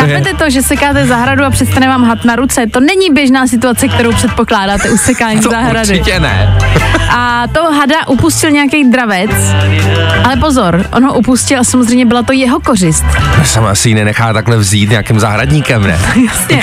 Chápete 0.00 0.34
to, 0.34 0.50
že 0.50 0.62
sekáte 0.62 1.06
zahradu 1.06 1.44
a 1.44 1.50
přestane 1.50 1.88
vám 1.88 2.04
had 2.04 2.24
na 2.24 2.36
ruce? 2.36 2.66
To 2.66 2.80
není 2.80 3.10
běžná 3.12 3.46
situace, 3.46 3.88
kterou 3.88 4.12
předpokládáte 4.12 4.90
u 4.90 4.96
sekání 4.96 5.40
To 5.40 5.50
zahrady. 5.50 5.78
určitě 6.00 6.20
ne. 6.20 6.58
A 7.10 7.44
toho 7.52 7.72
hada 7.72 8.08
upustil 8.08 8.50
nějaký 8.50 8.90
dravec, 8.90 9.30
ale 10.24 10.36
pozor, 10.36 10.84
on 10.92 11.04
ho 11.04 11.14
upustil 11.14 11.60
a 11.60 11.64
samozřejmě 11.64 12.06
byla 12.06 12.22
to 12.22 12.32
jeho 12.32 12.60
kořist. 12.60 13.04
Jsem 13.44 13.64
asi 13.66 13.88
ji 13.88 13.94
nenechá 13.94 14.32
takhle 14.32 14.56
vzít 14.56 14.90
nějakým 14.90 15.20
zahradníkem, 15.20 15.82
ne? 15.82 15.98
Jasně. 16.26 16.62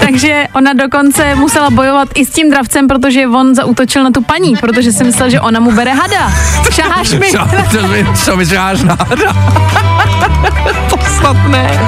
Takže 0.00 0.46
ona 0.52 0.72
dokonce 0.72 1.34
musela 1.34 1.70
bojovat 1.70 2.08
i 2.14 2.24
s 2.26 2.30
tím 2.30 2.50
dravcem, 2.50 2.88
protože 2.88 3.26
on 3.26 3.54
zautočil 3.54 4.04
na 4.04 4.10
tu 4.10 4.22
paní, 4.22 4.56
protože 4.56 4.92
si 4.92 5.04
myslel, 5.04 5.30
že 5.30 5.40
ona 5.40 5.60
mu 5.60 5.72
bere 5.72 5.92
hada. 5.92 6.32
Šaháš 6.70 7.10
mi. 7.12 7.26
Co, 7.30 7.38
co, 7.80 7.88
mi, 7.88 8.06
co 8.24 8.36
mi 8.36 8.44
žáš 8.46 8.82
na 8.82 8.96
hada? 9.08 9.36
snad 11.18 11.36
ne. 11.48 11.80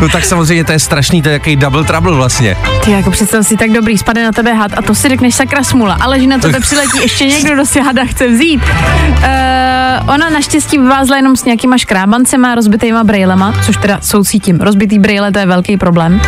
No 0.00 0.08
tak 0.08 0.24
samozřejmě 0.24 0.64
to 0.64 0.72
je 0.72 0.78
strašný, 0.78 1.22
to 1.22 1.28
je 1.28 1.32
jaký 1.32 1.56
double 1.56 1.84
trouble 1.84 2.12
vlastně. 2.12 2.56
Ty 2.84 2.90
jako 2.90 3.10
představ 3.10 3.46
si 3.46 3.56
tak 3.56 3.70
dobrý, 3.70 3.98
spadne 3.98 4.24
na 4.24 4.32
tebe 4.32 4.52
had 4.52 4.72
a 4.76 4.82
to 4.82 4.94
si 4.94 5.08
řekneš 5.08 5.34
sakra 5.34 5.64
smula, 5.64 5.96
ale 6.00 6.20
že 6.20 6.26
na 6.26 6.38
tebe 6.38 6.60
přiletí 6.66 6.98
ještě 7.02 7.26
někdo, 7.26 7.54
kdo 7.54 7.66
si 7.66 7.80
hada 7.80 8.04
chce 8.04 8.28
vzít. 8.28 8.62
Uh, 8.62 10.14
ona 10.14 10.30
naštěstí 10.30 10.78
vyvázla 10.78 11.16
jenom 11.16 11.36
s 11.36 11.44
nějakýma 11.44 11.78
škrábancema, 11.78 12.54
rozbitýma 12.54 13.04
brejlema, 13.04 13.54
což 13.66 13.76
teda 13.76 13.98
soucítím. 14.00 14.60
Rozbitý 14.60 14.98
brejle 14.98 15.32
to 15.32 15.38
je 15.38 15.46
velký 15.46 15.76
problém. 15.76 16.20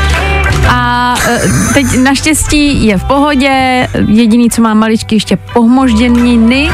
A 0.68 1.14
e, 1.28 1.40
teď 1.74 1.86
naštěstí 2.02 2.86
je 2.86 2.98
v 2.98 3.04
pohodě, 3.04 3.88
jediný, 4.06 4.50
co 4.50 4.62
má 4.62 4.74
maličky 4.74 5.14
ještě 5.14 5.36
pohmožděniny, 5.36 6.70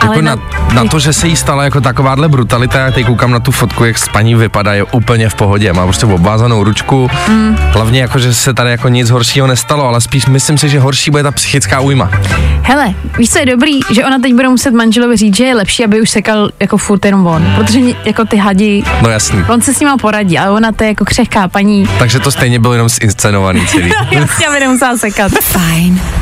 ale 0.00 0.16
Jako 0.16 0.22
na, 0.22 0.34
na 0.34 0.57
to, 0.90 0.98
že 0.98 1.12
se 1.12 1.28
jí 1.28 1.36
stala 1.36 1.64
jako 1.64 1.80
takováhle 1.80 2.28
brutalita, 2.28 2.78
já 2.78 2.90
teď 2.90 3.06
koukám 3.06 3.30
na 3.30 3.40
tu 3.40 3.50
fotku, 3.52 3.84
jak 3.84 3.98
s 3.98 4.08
paní 4.08 4.34
vypadá, 4.34 4.74
je 4.74 4.84
úplně 4.84 5.28
v 5.28 5.34
pohodě. 5.34 5.72
Má 5.72 5.84
prostě 5.84 6.06
obvázanou 6.06 6.64
ručku, 6.64 7.10
mm. 7.28 7.56
hlavně 7.72 8.00
jako, 8.00 8.18
že 8.18 8.34
se 8.34 8.54
tady 8.54 8.70
jako 8.70 8.88
nic 8.88 9.10
horšího 9.10 9.46
nestalo, 9.46 9.84
ale 9.88 10.00
spíš 10.00 10.26
myslím 10.26 10.58
si, 10.58 10.68
že 10.68 10.80
horší 10.80 11.10
bude 11.10 11.22
ta 11.22 11.30
psychická 11.30 11.80
újma. 11.80 12.10
Hele, 12.62 12.94
víš, 13.18 13.30
co 13.30 13.38
je 13.38 13.46
dobrý, 13.46 13.80
že 13.90 14.04
ona 14.04 14.18
teď 14.18 14.34
bude 14.34 14.48
muset 14.48 14.74
manželovi 14.74 15.16
říct, 15.16 15.36
že 15.36 15.44
je 15.44 15.54
lepší, 15.54 15.84
aby 15.84 16.00
už 16.00 16.10
sekal 16.10 16.48
jako 16.60 16.76
furt 16.76 17.04
jenom 17.04 17.26
on, 17.26 17.46
protože 17.56 17.80
jako 18.04 18.24
ty 18.24 18.36
hadi, 18.36 18.82
No 19.02 19.08
jasný. 19.08 19.44
on 19.48 19.60
se 19.60 19.74
s 19.74 19.80
ním 19.80 19.88
poradí, 20.00 20.38
ale 20.38 20.50
ona 20.50 20.72
to 20.72 20.84
je 20.84 20.88
jako 20.88 21.04
křehká 21.04 21.48
paní, 21.48 21.88
Takže 21.98 22.18
to 22.20 22.30
stejně 22.30 22.58
bylo 22.58 22.72
jenom 22.74 22.88
zinscenovaný 22.88 23.66
celý. 23.66 23.92
jasně, 24.10 24.46
aby 24.48 24.60
nemusela 24.60 24.96
sekat. 24.96 25.32
Fajn 25.32 26.00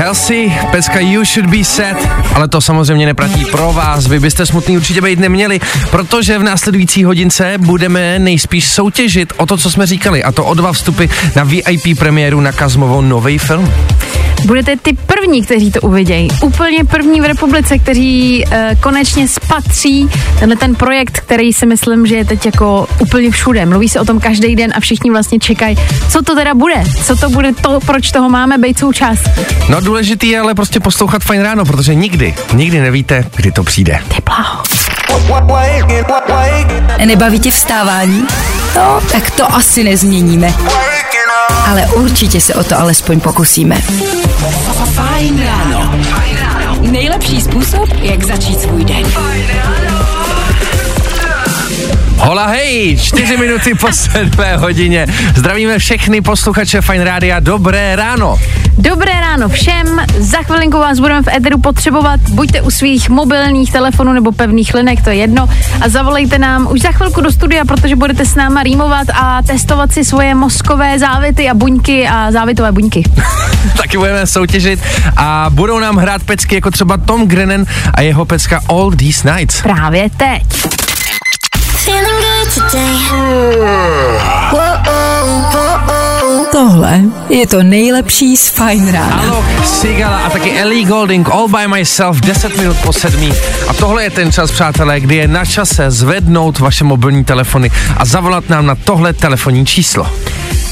Helsi, 0.00 0.52
peska 0.70 1.00
You 1.00 1.24
Should 1.24 1.50
Be 1.50 1.64
Sad, 1.64 1.96
ale 2.34 2.48
to 2.48 2.60
samozřejmě 2.60 3.06
neplatí 3.06 3.44
pro 3.44 3.72
vás, 3.72 4.06
vy 4.06 4.20
byste 4.20 4.46
smutný 4.46 4.76
určitě 4.76 5.00
být 5.00 5.18
neměli, 5.18 5.60
protože 5.90 6.38
v 6.38 6.42
následující 6.42 7.04
hodince 7.04 7.54
budeme 7.58 8.18
nejspíš 8.18 8.68
soutěžit 8.68 9.32
o 9.36 9.46
to, 9.46 9.56
co 9.56 9.70
jsme 9.70 9.86
říkali, 9.86 10.24
a 10.24 10.32
to 10.32 10.44
o 10.44 10.54
dva 10.54 10.72
vstupy 10.72 11.04
na 11.36 11.44
VIP 11.44 11.98
premiéru 11.98 12.40
na 12.40 12.52
Kazmovo 12.52 13.02
nový 13.02 13.38
film. 13.38 13.72
Budete 14.46 14.76
ty 14.76 14.92
první, 14.92 15.42
kteří 15.42 15.70
to 15.70 15.80
uvidějí. 15.80 16.28
Úplně 16.42 16.84
první 16.84 17.20
v 17.20 17.24
republice, 17.24 17.78
kteří 17.78 18.44
uh, 18.44 18.52
konečně 18.80 19.28
spatří 19.28 20.08
tenhle 20.38 20.56
ten 20.56 20.74
projekt, 20.74 21.20
který 21.20 21.52
si 21.52 21.66
myslím, 21.66 22.06
že 22.06 22.16
je 22.16 22.24
teď 22.24 22.46
jako 22.46 22.86
úplně 22.98 23.30
všude. 23.30 23.66
Mluví 23.66 23.88
se 23.88 24.00
o 24.00 24.04
tom 24.04 24.20
každý 24.20 24.56
den 24.56 24.72
a 24.76 24.80
všichni 24.80 25.10
vlastně 25.10 25.38
čekají, 25.38 25.76
co 26.08 26.22
to 26.22 26.34
teda 26.34 26.54
bude, 26.54 26.84
co 27.04 27.16
to 27.16 27.30
bude 27.30 27.52
to, 27.52 27.80
proč 27.86 28.10
toho 28.10 28.28
máme 28.28 28.58
být 28.58 28.78
součástí. 28.78 29.30
No 29.68 29.80
důležitý 29.90 30.28
je 30.28 30.40
ale 30.40 30.54
prostě 30.54 30.80
poslouchat 30.80 31.22
fajn 31.22 31.42
ráno, 31.42 31.64
protože 31.64 31.94
nikdy, 31.94 32.34
nikdy 32.52 32.80
nevíte, 32.80 33.24
kdy 33.36 33.52
to 33.52 33.64
přijde. 33.64 33.98
Nebaví 37.04 37.40
tě 37.40 37.50
vstávání? 37.50 38.26
No, 38.76 39.00
tak 39.12 39.30
to 39.30 39.54
asi 39.54 39.84
nezměníme. 39.84 40.54
Ale 41.66 41.86
určitě 41.86 42.40
se 42.40 42.54
o 42.54 42.64
to 42.64 42.78
alespoň 42.78 43.20
pokusíme. 43.20 43.76
Fajn 44.94 45.42
ráno. 45.44 45.94
Nejlepší 46.80 47.40
způsob, 47.40 47.88
jak 48.02 48.24
začít 48.24 48.60
svůj 48.60 48.84
den. 48.84 49.06
Hola 52.16 52.46
hej, 52.46 52.98
čtyři 53.02 53.36
minuty 53.36 53.74
po 53.74 53.92
sedmé 53.92 54.56
hodině. 54.56 55.06
Zdravíme 55.36 55.78
všechny 55.78 56.20
posluchače 56.20 56.80
Fajn 56.80 57.02
Rádia, 57.02 57.40
dobré 57.40 57.96
ráno. 57.96 58.38
Dobré 58.80 59.12
ráno 59.12 59.48
všem, 59.48 60.00
za 60.18 60.38
chvilinku 60.38 60.78
vás 60.78 61.00
budeme 61.00 61.22
v 61.22 61.28
Eteru 61.28 61.58
potřebovat, 61.60 62.20
buďte 62.20 62.62
u 62.62 62.70
svých 62.70 63.08
mobilních 63.08 63.72
telefonů 63.72 64.12
nebo 64.12 64.32
pevných 64.32 64.74
linek, 64.74 65.04
to 65.04 65.10
je 65.10 65.16
jedno, 65.16 65.48
a 65.80 65.88
zavolejte 65.88 66.38
nám 66.38 66.68
už 66.70 66.80
za 66.80 66.92
chvilku 66.92 67.20
do 67.20 67.32
studia, 67.32 67.64
protože 67.64 67.96
budete 67.96 68.24
s 68.24 68.34
náma 68.34 68.62
rýmovat 68.62 69.06
a 69.14 69.42
testovat 69.42 69.92
si 69.92 70.04
svoje 70.04 70.34
mozkové 70.34 70.98
závity 70.98 71.50
a 71.50 71.54
buňky 71.54 72.08
a 72.08 72.32
závitové 72.32 72.72
buňky. 72.72 73.02
Taky 73.76 73.98
budeme 73.98 74.26
soutěžit 74.26 74.80
a 75.16 75.46
budou 75.50 75.78
nám 75.78 75.96
hrát 75.96 76.22
pecky 76.22 76.54
jako 76.54 76.70
třeba 76.70 76.96
Tom 76.96 77.28
Grennan 77.28 77.64
a 77.94 78.00
jeho 78.00 78.24
pecka 78.24 78.60
All 78.68 78.90
These 78.90 79.32
Nights. 79.32 79.62
Právě 79.62 80.10
teď. 80.16 80.42
Tohle 86.52 87.00
je 87.28 87.46
to 87.46 87.62
nejlepší 87.62 88.36
z 88.36 88.48
Fajn 88.48 88.92
rána. 88.92 89.22
Alok, 89.22 89.44
Sigala 89.64 90.18
a 90.18 90.30
taky 90.30 90.52
Ellie 90.52 90.84
Golding 90.84 91.28
All 91.28 91.48
by 91.48 91.68
Myself 91.68 92.20
10 92.20 92.56
minut 92.56 92.76
po 92.76 92.92
sedmí. 92.92 93.32
A 93.68 93.74
tohle 93.74 94.02
je 94.02 94.10
ten 94.10 94.32
čas, 94.32 94.50
přátelé, 94.50 95.00
kdy 95.00 95.16
je 95.16 95.28
na 95.28 95.44
čase 95.44 95.90
zvednout 95.90 96.58
vaše 96.58 96.84
mobilní 96.84 97.24
telefony 97.24 97.70
a 97.96 98.04
zavolat 98.04 98.48
nám 98.48 98.66
na 98.66 98.74
tohle 98.74 99.12
telefonní 99.12 99.66
číslo. 99.66 100.06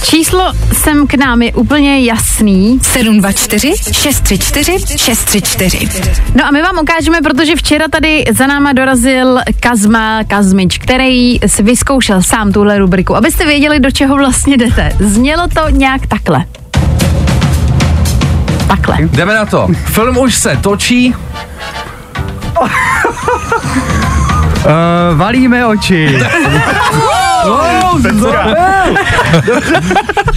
Číslo 0.05 0.53
sem 0.73 1.07
k 1.07 1.15
nám 1.15 1.43
je 1.43 1.53
úplně 1.53 2.01
jasný. 2.01 2.79
724 2.83 3.75
634 3.93 4.99
634. 4.99 5.89
No 6.35 6.47
a 6.47 6.51
my 6.51 6.63
vám 6.63 6.79
ukážeme, 6.83 7.21
protože 7.21 7.57
včera 7.57 7.89
tady 7.89 8.25
za 8.37 8.47
náma 8.47 8.73
dorazil 8.73 9.39
Kazma 9.61 10.25
Kazmič, 10.25 10.79
který 10.79 11.39
si 11.47 11.63
vyzkoušel 11.63 12.23
sám 12.23 12.53
tuhle 12.53 12.79
rubriku, 12.79 13.17
abyste 13.17 13.47
věděli, 13.47 13.81
do 13.81 13.91
čeho 13.91 14.17
vlastně 14.17 14.57
jdete. 14.57 14.93
Znělo 15.01 15.49
to 15.49 15.68
nějak 15.71 16.07
takhle. 16.07 16.45
Takhle. 18.69 18.97
Jdeme 19.01 19.35
na 19.35 19.47
to. 19.47 19.69
Film 19.85 20.19
už 20.19 20.35
se 20.35 20.57
točí. 20.57 21.15
Uh, 22.61 22.69
valíme 25.15 25.67
oči. 25.67 26.19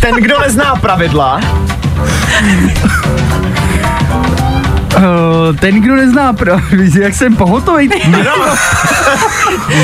Ten, 0.01 0.15
kdo 0.15 0.39
nezná 0.39 0.75
pravidla, 0.75 1.39
Uh, 4.97 5.55
ten, 5.55 5.81
kdo 5.81 5.95
nezná 5.95 6.33
pravidla, 6.33 7.00
jak 7.01 7.13
jsem 7.13 7.35
pohotový, 7.35 7.89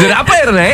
Rapper, 0.09 0.53
ne? 0.53 0.73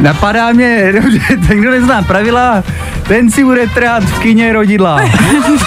Napadá 0.00 0.52
mě, 0.52 0.92
dobře, 1.02 1.20
ten, 1.48 1.60
kdo 1.60 1.70
nezná 1.70 2.02
pravidla, 2.02 2.62
ten 3.08 3.30
si 3.30 3.44
bude 3.44 3.66
trhat 3.66 4.02
v 4.02 4.18
kině 4.18 4.52
rodidla. 4.52 5.00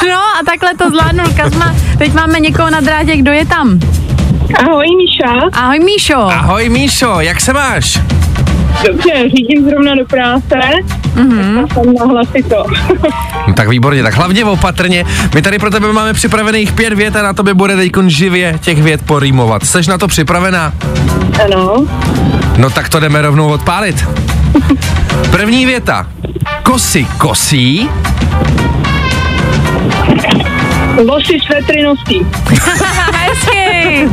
No 0.08 0.18
a 0.18 0.46
takhle 0.46 0.76
to 0.76 0.90
zvládnul 0.90 1.28
Kazma. 1.38 1.76
Teď 1.98 2.14
máme 2.14 2.40
někoho 2.40 2.70
na 2.70 2.82
drátě, 2.82 3.18
kdo 3.18 3.32
je 3.32 3.46
tam. 3.46 3.80
Ahoj, 4.60 4.86
Míša. 4.98 5.50
Ahoj 5.54 5.80
Míšo. 5.80 6.18
Ahoj 6.18 6.70
Míšo, 6.70 7.20
jak 7.20 7.42
se 7.42 7.54
máš? 7.54 8.00
Dobře, 8.88 9.30
řídím 9.30 9.70
zrovna 9.70 9.96
do 9.96 10.06
práce. 10.06 10.60
Mm-hmm. 11.16 11.74
Jsem 11.74 12.10
hlasito. 12.10 12.64
No, 13.48 13.54
tak 13.54 13.68
výborně, 13.70 14.04
tak 14.04 14.14
hlavně 14.14 14.46
opatrně. 14.46 15.06
My 15.36 15.42
tady 15.42 15.60
pro 15.60 15.70
tebe 15.72 15.94
máme 15.94 16.14
připravených 16.14 16.72
pět 16.72 16.94
vět 16.94 17.16
a 17.16 17.22
na 17.22 17.34
tobě 17.34 17.54
bude 17.54 17.76
teď 17.76 17.92
živě 18.08 18.60
těch 18.62 18.84
vět 18.84 19.02
porýmovat. 19.02 19.66
Jsi 19.66 19.90
na 19.90 19.98
to 19.98 20.08
připravená? 20.08 20.74
ano. 21.46 21.86
No 22.58 22.70
tak 22.70 22.90
to 22.90 23.00
jdeme 23.00 23.22
rovnou 23.22 23.48
odpálit. 23.50 24.06
První 25.32 25.66
věta. 25.66 26.08
Kosy 26.64 27.08
kosí, 27.18 27.90
Vosy 31.08 31.38
svetry 31.46 31.84
nosí. 31.84 32.26
Hezky. 33.14 34.10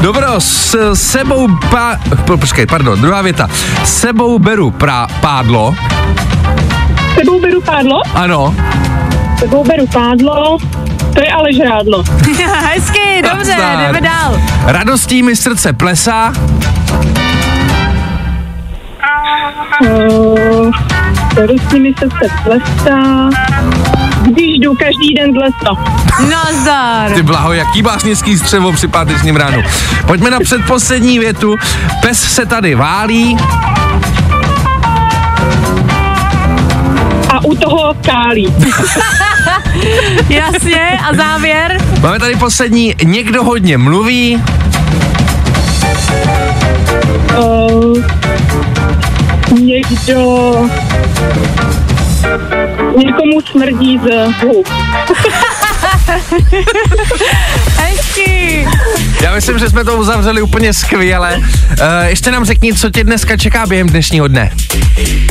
dobro, 0.00 0.26
s 0.40 0.92
sebou 0.94 1.48
pa... 1.70 1.96
po- 2.24 2.36
Počkej, 2.36 2.66
pardon, 2.66 3.00
druhá 3.00 3.22
věta. 3.22 3.48
S 3.84 4.00
sebou 4.00 4.38
beru 4.38 4.70
pra, 4.70 5.06
pádlo, 5.20 5.74
Sebou 7.18 7.40
beru 7.40 7.60
pádlo, 7.60 8.00
ano, 8.14 8.54
sebou 9.38 9.64
beru 9.64 9.86
pádlo, 9.86 10.58
to 11.14 11.20
je 11.20 11.28
ale 11.32 11.52
žrádlo. 11.52 12.04
Hezky, 12.74 13.22
dobře, 13.22 13.50
Nazdar. 13.50 13.80
jdeme 13.86 14.00
dál. 14.00 14.40
radostí 14.64 15.22
mi 15.22 15.36
srdce 15.36 15.72
plesá, 15.72 16.32
Uh, 19.82 20.70
Radostí 21.36 21.80
mi 21.80 21.94
srdce 21.98 22.34
plesá. 22.44 23.28
Když 24.22 24.46
jdu 24.58 24.74
každý 24.74 25.14
den 25.14 25.32
z 25.32 25.36
lesa. 25.36 25.82
Nazdar. 26.30 27.10
ty 27.12 27.22
blaho, 27.22 27.52
jaký 27.52 27.82
básnický 27.82 28.38
střevo 28.38 28.72
při 28.72 28.88
pátečním 28.88 29.36
ránu. 29.36 29.62
Pojďme 30.06 30.30
na 30.30 30.38
předposlední 30.40 31.18
větu. 31.18 31.56
Pes 32.02 32.20
se 32.34 32.46
tady 32.46 32.74
válí, 32.74 33.36
A 37.38 37.44
u 37.44 37.54
toho 37.54 37.94
kálí. 38.06 38.54
Jasně, 40.28 40.98
a 41.08 41.14
závěr? 41.16 41.78
máme 42.00 42.18
tady 42.18 42.36
poslední, 42.36 42.94
někdo 43.04 43.44
hodně 43.44 43.78
mluví, 43.78 44.42
Uh, 47.38 48.02
někdo... 49.60 50.52
Někomu 52.96 53.40
smrdí 53.50 53.98
z 53.98 54.32
hub. 54.42 54.68
Hezky. 57.76 58.66
Já 59.22 59.34
myslím, 59.34 59.58
že 59.58 59.70
jsme 59.70 59.84
to 59.84 59.96
uzavřeli 59.96 60.42
úplně 60.42 60.72
skvěle. 60.72 61.36
Uh, 61.36 61.44
ještě 62.06 62.30
nám 62.30 62.44
řekni, 62.44 62.74
co 62.74 62.90
tě 62.90 63.04
dneska 63.04 63.36
čeká 63.36 63.66
během 63.66 63.86
dnešního 63.88 64.28
dne. 64.28 64.50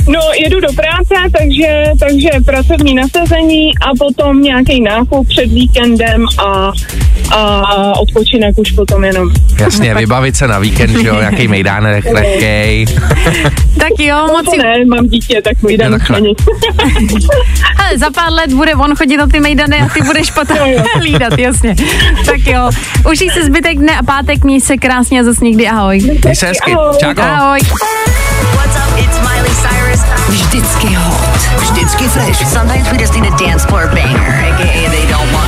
No, 0.07 0.19
jedu 0.43 0.59
do 0.59 0.67
práce, 0.73 1.13
takže, 1.39 1.83
takže 1.99 2.29
pracovní 2.45 2.95
nasazení 2.95 3.77
a 3.77 3.95
potom 3.99 4.41
nějaký 4.41 4.81
nákup 4.81 5.27
před 5.27 5.45
víkendem 5.45 6.25
a, 6.37 6.71
a 7.31 7.61
odpočinek 7.99 8.57
už 8.57 8.71
potom 8.71 9.03
jenom. 9.03 9.29
Jasně, 9.59 9.95
vybavit 9.97 10.35
se 10.37 10.47
na 10.47 10.59
víkend, 10.59 10.89
že 11.01 11.07
jo, 11.07 11.15
jaký 11.15 11.47
mejdánek 11.47 12.05
lehkej. 12.13 12.85
Tak 13.77 13.99
jo, 13.99 14.27
moc 14.27 14.45
To 14.45 14.51
si... 14.51 14.57
ne, 14.57 14.85
mám 14.85 15.07
dítě, 15.07 15.41
tak 15.41 15.61
můj 15.61 15.77
den 15.77 15.91
Jo, 15.93 15.99
takhle. 15.99 16.21
není. 16.21 16.35
Ale 17.77 17.97
za 17.97 18.09
pár 18.09 18.31
let 18.33 18.53
bude 18.53 18.75
on 18.75 18.95
chodit 18.95 19.17
na 19.17 19.27
ty 19.27 19.39
mejdany 19.39 19.79
a 19.81 19.89
ty 19.93 20.01
budeš 20.01 20.31
potom 20.31 20.57
hlídat, 20.95 21.37
jasně. 21.39 21.75
Tak 22.25 22.47
jo, 22.47 22.69
užij 23.11 23.29
se 23.29 23.45
zbytek 23.45 23.77
dne 23.77 23.97
a 23.97 24.03
pátek, 24.03 24.43
měj 24.43 24.61
se 24.61 24.77
krásně 24.77 25.19
a 25.19 25.23
zase 25.23 25.45
někdy 25.45 25.67
ahoj. 25.67 25.99
Měj 26.23 26.35
se 26.35 26.47
hezky. 26.47 26.73
Ahoj. 26.73 26.97
Čáko. 26.99 27.21
Ahoj. 27.21 27.59
What's 27.59 28.75
up? 28.75 28.99
It's 28.99 29.19
Miley 29.19 29.51
Cyrus. 29.61 30.01
Vždycky 30.29 30.87
hot. 30.95 31.39
Vždycky 31.61 32.03
fresh. 32.03 32.47
Sometimes 32.47 32.91
we 32.91 32.97
just 33.01 33.13
need 33.15 33.33
a 33.33 33.37
dance 33.45 33.67
floor 33.67 33.87
banger, 33.87 34.51
aka 34.53 34.89
they 34.89 35.05
don't 35.11 35.31
want 35.33 35.46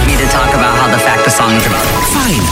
about 0.89 0.99
the 0.99 1.05
fact 1.05 1.23
the 1.23 1.31
song 1.31 1.51
is 1.51 1.65
about. 1.67 1.85
Fajn. 2.13 2.43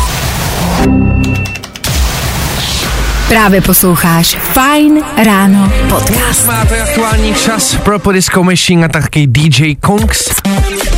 Právě 3.27 3.61
posloucháš 3.61 4.37
Fine 4.37 5.01
Ráno 5.25 5.71
podcast. 5.89 6.47
Máte 6.47 6.81
aktuální 6.81 7.33
čas 7.33 7.75
pro 7.75 8.11
Disco 8.11 8.43
Machine 8.43 8.85
a 8.85 8.89
taky 8.89 9.27
DJ 9.27 9.75
Kongs. 9.75 10.31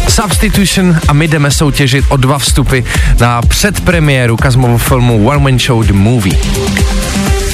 Substitution 0.09 0.97
a 1.07 1.13
my 1.13 1.27
jdeme 1.27 1.51
soutěžit 1.51 2.05
o 2.09 2.17
dva 2.17 2.39
vstupy 2.39 2.79
na 3.19 3.41
předpremiéru 3.41 4.37
Kazmovu 4.37 4.77
filmu 4.77 5.27
One 5.27 5.39
Man 5.39 5.59
Show 5.59 5.85
The 5.85 5.93
Movie. 5.93 6.37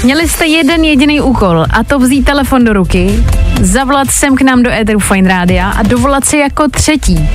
Měli 0.03 0.29
jste 0.29 0.45
jeden 0.45 0.83
jediný 0.83 1.21
úkol 1.21 1.65
a 1.69 1.83
to 1.83 1.99
vzít 1.99 2.23
telefon 2.23 2.65
do 2.65 2.73
ruky, 2.73 3.23
zavolat 3.61 4.11
sem 4.11 4.35
k 4.35 4.41
nám 4.41 4.63
do 4.63 4.71
Eteru 4.71 4.99
Fine 4.99 5.29
Rádia 5.29 5.69
a 5.69 5.83
dovolat 5.83 6.25
si 6.25 6.37
jako 6.37 6.63
třetí. 6.71 7.29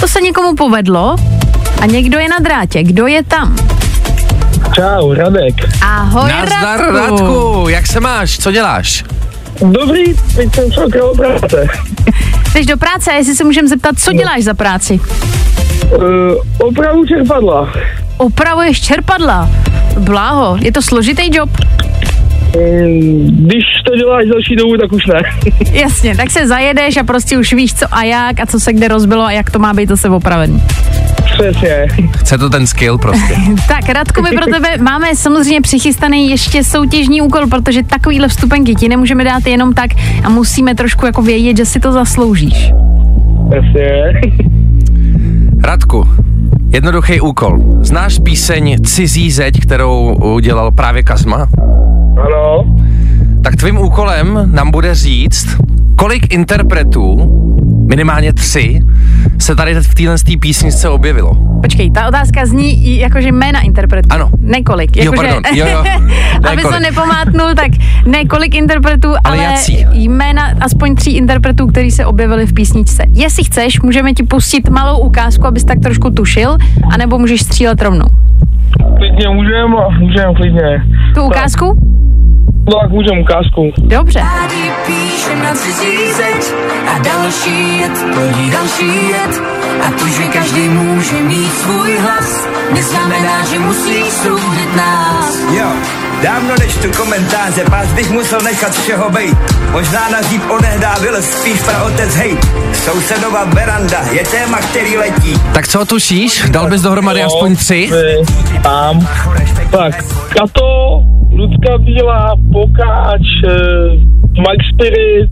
To 0.00 0.08
se 0.08 0.20
někomu 0.20 0.54
povedlo 0.54 1.16
a 1.80 1.86
někdo 1.86 2.18
je 2.18 2.28
na 2.28 2.38
drátě. 2.38 2.82
Kdo 2.82 3.06
je 3.06 3.24
tam? 3.24 3.56
Čau, 4.74 5.14
Radek. 5.14 5.54
Ahoj, 5.82 6.30
Nazdar, 6.30 6.80
Radku. 6.80 6.96
Radku, 6.96 7.68
jak 7.68 7.86
se 7.86 8.00
máš, 8.00 8.38
co 8.38 8.52
děláš? 8.52 9.04
Dobrý, 9.60 10.04
teď 10.36 10.54
jsem 10.54 10.72
šel 10.72 10.84
okolo 10.86 11.14
práce. 11.14 11.66
Jdeš 12.54 12.66
do 12.66 12.76
práce 12.76 13.10
a 13.10 13.14
jestli 13.14 13.34
se 13.34 13.44
můžeme 13.44 13.68
zeptat, 13.68 13.98
co 13.98 14.12
děláš 14.12 14.44
za 14.44 14.54
práci? 14.54 15.00
Uh, 15.96 16.02
opravu 16.58 17.06
čerpadla. 17.06 17.72
Opravuješ 18.16 18.80
čerpadla. 18.80 19.50
Bláho, 19.98 20.56
je 20.60 20.72
to 20.72 20.82
složitý 20.82 21.36
job? 21.36 21.50
Když 23.28 23.64
to 23.86 23.96
děláš 23.96 24.24
další 24.26 24.56
dobu, 24.56 24.76
tak 24.76 24.92
už 24.92 25.06
ne. 25.06 25.20
Jasně, 25.72 26.16
tak 26.16 26.30
se 26.30 26.46
zajedeš 26.46 26.96
a 26.96 27.04
prostě 27.04 27.38
už 27.38 27.52
víš 27.52 27.74
co 27.74 27.86
a 27.90 28.02
jak 28.04 28.40
a 28.40 28.46
co 28.46 28.60
se 28.60 28.72
kde 28.72 28.88
rozbilo 28.88 29.24
a 29.24 29.32
jak 29.32 29.50
to 29.50 29.58
má 29.58 29.74
být 29.74 29.88
zase 29.88 30.08
opravený. 30.08 30.62
Přesně. 31.24 31.86
Chce 32.18 32.38
to 32.38 32.50
ten 32.50 32.66
skill 32.66 32.98
prostě. 32.98 33.34
Tak, 33.68 33.88
Radku, 33.88 34.22
my 34.22 34.30
pro 34.30 34.46
tebe 34.46 34.68
máme 34.78 35.16
samozřejmě 35.16 35.60
přichystaný 35.60 36.30
ještě 36.30 36.64
soutěžní 36.64 37.22
úkol, 37.22 37.46
protože 37.46 37.82
takovýhle 37.82 38.28
vstupenky 38.28 38.74
ti 38.74 38.88
nemůžeme 38.88 39.24
dát 39.24 39.46
jenom 39.46 39.72
tak 39.72 39.90
a 40.24 40.28
musíme 40.28 40.74
trošku 40.74 41.06
jako 41.06 41.22
vědět, 41.22 41.56
že 41.56 41.64
si 41.64 41.80
to 41.80 41.92
zasloužíš. 41.92 42.72
Přesně. 43.50 44.20
Radku, 45.64 46.08
jednoduchý 46.68 47.20
úkol. 47.20 47.58
Znáš 47.80 48.18
píseň 48.18 48.76
Cizí 48.82 49.30
zeď, 49.30 49.60
kterou 49.60 50.14
udělal 50.14 50.72
právě 50.72 51.02
Kazma? 51.02 51.48
Ano. 52.16 52.76
Tak 53.44 53.56
tvým 53.56 53.78
úkolem 53.78 54.50
nám 54.52 54.70
bude 54.70 54.94
říct, 54.94 55.56
kolik 55.96 56.34
interpretů, 56.34 57.16
minimálně 57.88 58.32
tři, 58.32 58.80
se 59.38 59.56
tady 59.56 59.74
v 59.74 59.94
téhle 59.94 60.16
tý 60.26 60.36
písničce 60.36 60.88
objevilo. 60.88 61.34
Počkej, 61.62 61.90
ta 61.90 62.08
otázka 62.08 62.46
zní 62.46 62.84
i 62.86 63.00
jakože 63.00 63.28
jména 63.32 63.60
interpretů. 63.60 64.08
Ano. 64.10 64.30
Nekolik. 64.40 64.96
Jo, 64.96 65.04
Jakože, 65.04 65.22
pardon, 65.28 65.42
jo, 65.54 65.66
jo. 65.72 65.78
aby 66.36 66.62
to 66.62 66.70
Nekolik. 66.70 66.80
nepomátnul, 66.80 67.54
tak 67.56 67.70
ne 68.06 68.24
kolik 68.24 68.54
interpretů, 68.54 69.08
ale, 69.08 69.18
Ale 69.24 69.42
jací? 69.42 69.86
jména 69.92 70.42
aspoň 70.60 70.94
tří 70.94 71.16
interpretů, 71.16 71.66
který 71.66 71.90
se 71.90 72.06
objevili 72.06 72.46
v 72.46 72.52
písničce. 72.52 73.02
Jestli 73.12 73.44
chceš, 73.44 73.80
můžeme 73.80 74.12
ti 74.12 74.22
pustit 74.22 74.68
malou 74.70 74.98
ukázku, 74.98 75.46
abys 75.46 75.64
tak 75.64 75.78
trošku 75.80 76.10
tušil, 76.10 76.56
anebo 76.92 77.18
můžeš 77.18 77.40
střílet 77.40 77.82
rovnou. 77.82 78.06
Klidně 78.96 79.28
můžem, 79.28 79.70
můžem 80.00 80.34
klidně. 80.34 80.82
Tu 81.14 81.22
ukázku? 81.22 81.93
No 82.66 82.80
tak 82.80 82.90
můžem 82.90 83.18
ukázku. 83.18 83.72
Dobře. 83.78 84.20
Tady 84.20 84.72
píšem 84.86 85.42
na 85.42 85.50
a 86.94 86.98
další 86.98 87.78
jet, 87.78 87.92
plní 88.14 88.50
další 88.50 89.08
jet. 89.08 89.42
A 89.86 89.90
to, 89.98 90.06
že 90.06 90.22
každý 90.22 90.68
může 90.68 91.22
mít 91.22 91.52
svůj 91.52 91.98
hlas, 91.98 92.48
neznamená, 92.72 93.44
že 93.52 93.58
musí 93.58 94.10
soudit 94.10 94.76
nás. 94.76 95.38
Jo, 95.58 95.66
dávno 96.22 96.54
nečtu 96.60 97.02
komentáře, 97.02 97.64
pás 97.70 97.92
bych 97.92 98.10
musel 98.10 98.40
nechat 98.40 98.72
všeho 98.72 99.10
bejt. 99.10 99.38
Možná 99.72 100.08
na 100.08 100.22
zíp 100.22 100.42
onehdá 100.50 100.94
byl 101.00 101.22
spíš 101.22 101.60
pro 101.62 101.86
otec 101.86 102.14
hej. 102.14 102.36
Sousedova 102.72 103.44
veranda 103.44 104.00
je 104.12 104.24
téma, 104.24 104.58
který 104.58 104.96
letí. 104.96 105.40
Tak 105.54 105.68
co 105.68 105.84
tušíš? 105.84 106.42
Dal 106.48 106.68
bys 106.68 106.82
dohromady 106.82 107.22
aspoň 107.22 107.56
tři? 107.56 107.90
Tři, 107.92 108.34
Tam. 108.62 109.08
Tak, 109.70 110.04
Kato, 110.28 110.73
Lucka 111.34 111.78
Bílá, 111.78 112.36
Pokáč, 112.52 113.22
eh, 113.48 113.52
Mike 114.38 114.64
Spirit. 114.74 115.30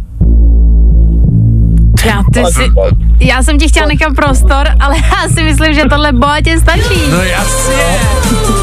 Já, 2.06 2.22
ty 2.32 2.44
si, 2.52 2.62
já 3.20 3.42
jsem 3.42 3.58
ti 3.58 3.68
chtěla 3.68 3.86
nechat 3.86 4.14
prostor, 4.16 4.66
ale 4.80 4.94
já 4.96 5.28
si 5.28 5.42
myslím, 5.42 5.74
že 5.74 5.82
tohle 5.90 6.12
bohatě 6.12 6.58
stačí. 6.58 7.00
No 7.10 7.22
jasně. 7.22 8.61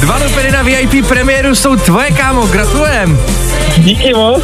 Dva 0.00 0.16
lupeny 0.24 0.50
na 0.52 0.62
VIP 0.62 1.06
premiéru 1.08 1.54
jsou 1.54 1.76
tvoje, 1.76 2.10
kámo, 2.10 2.46
gratulujem. 2.46 3.18
Díky 3.76 4.14
moc. 4.14 4.42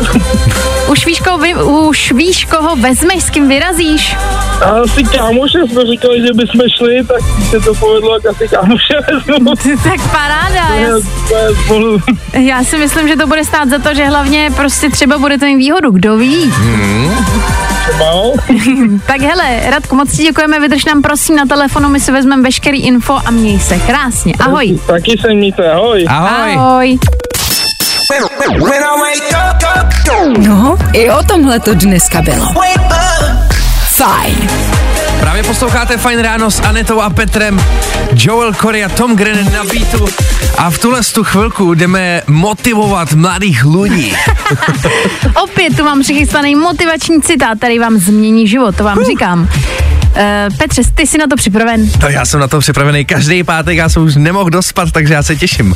Už 0.89 1.07
víš, 1.07 1.21
koho, 1.21 1.39
vy, 1.39 1.55
už 1.55 2.13
víš, 2.13 2.45
koho 2.45 2.77
vezmeš, 2.77 3.23
s 3.25 3.31
kým 3.31 3.49
vyrazíš? 3.49 4.17
A 4.61 4.65
asi 4.65 5.05
kámoše 5.05 5.59
jsme 5.73 5.87
říkali, 5.87 6.21
že 6.27 6.33
bychom 6.35 6.61
šli, 6.79 7.05
tak 7.05 7.21
se 7.51 7.61
to 7.61 7.75
povedlo, 7.75 8.21
tak 8.21 8.35
asi 8.37 8.49
kámoše 8.49 8.95
vezmu. 9.29 9.55
tak 9.85 10.11
paráda. 10.11 10.67
To 10.69 10.75
Já, 10.75 10.87
je- 10.97 11.03
to 11.29 11.37
je 11.37 11.55
spolu. 11.65 11.99
já 12.33 12.65
si 12.65 12.79
myslím, 12.79 13.09
že 13.09 13.17
to 13.17 13.27
bude 13.27 13.45
stát 13.45 13.69
za 13.69 13.79
to, 13.79 13.95
že 13.95 14.05
hlavně 14.05 14.51
prostě 14.57 14.91
třeba 14.91 15.19
budete 15.19 15.47
mít 15.47 15.57
výhodu, 15.57 15.91
kdo 15.91 16.17
ví. 16.17 16.53
Třeba? 17.89 18.05
Tak 19.07 19.21
hele, 19.21 19.71
Radku, 19.71 19.97
moc 19.97 20.17
ti 20.17 20.23
děkujeme, 20.23 20.61
vydrž 20.61 20.85
nám 20.85 21.03
prosím 21.03 21.37
na 21.37 21.47
telefonu, 21.47 21.89
my 21.89 22.01
si 22.01 22.13
vezmeme 22.13 22.43
veškerý 22.43 22.83
info 22.83 23.19
a 23.25 23.31
měj 23.31 23.61
se 23.61 23.79
krásně. 23.79 24.35
Ahoj. 24.41 24.79
Taky 24.87 25.19
se 25.21 25.35
mějte, 25.35 25.73
ahoj. 25.73 26.05
Ahoj. 26.09 26.55
Ahoj. 26.57 26.99
No, 30.39 30.77
i 30.93 31.11
o 31.11 31.23
tomhle 31.23 31.61
to 31.61 31.75
dneska 31.75 32.23
bylo. 32.23 32.47
Fajn. 33.97 34.49
Právě 35.21 35.43
posloucháte 35.43 35.97
Fajn 35.97 36.19
ráno 36.19 36.51
s 36.51 36.61
Anetou 36.61 37.01
a 37.01 37.11
Petrem, 37.11 37.65
Joel 38.15 38.55
Corey 38.55 38.85
a 38.85 38.89
Tom 38.89 39.17
Grennan 39.17 39.53
na 39.53 39.65
beatu 39.65 40.09
a 40.59 40.71
v 40.71 40.79
tuhle 40.79 41.01
tu 41.15 41.25
chvilku 41.25 41.75
jdeme 41.75 42.23
motivovat 42.27 43.13
mladých 43.13 43.65
lidí. 43.65 44.13
Opět 45.43 45.77
tu 45.77 45.85
mám 45.85 46.03
přichystaný 46.03 46.55
motivační 46.55 47.23
citát, 47.23 47.59
který 47.59 47.79
vám 47.79 47.99
změní 47.99 48.49
život, 48.49 48.77
to 48.77 48.85
vám 48.85 49.05
říkám. 49.05 49.41
Uh, 49.41 50.57
Petře, 50.59 50.83
ty 50.95 51.07
jsi 51.07 51.19
na 51.19 51.27
to 51.27 51.37
připraven? 51.37 51.91
To 51.91 52.09
já 52.09 52.25
jsem 52.25 52.41
na 52.41 52.49
to 52.49 52.61
připravený 52.61 53.05
každý 53.05 53.43
pátek, 53.43 53.77
já 53.77 53.89
jsem 53.89 54.03
už 54.03 54.17
nemohl 54.17 54.51
dospat, 54.51 54.93
takže 54.93 55.15
já 55.15 55.23
se 55.23 55.37
těším. 55.37 55.75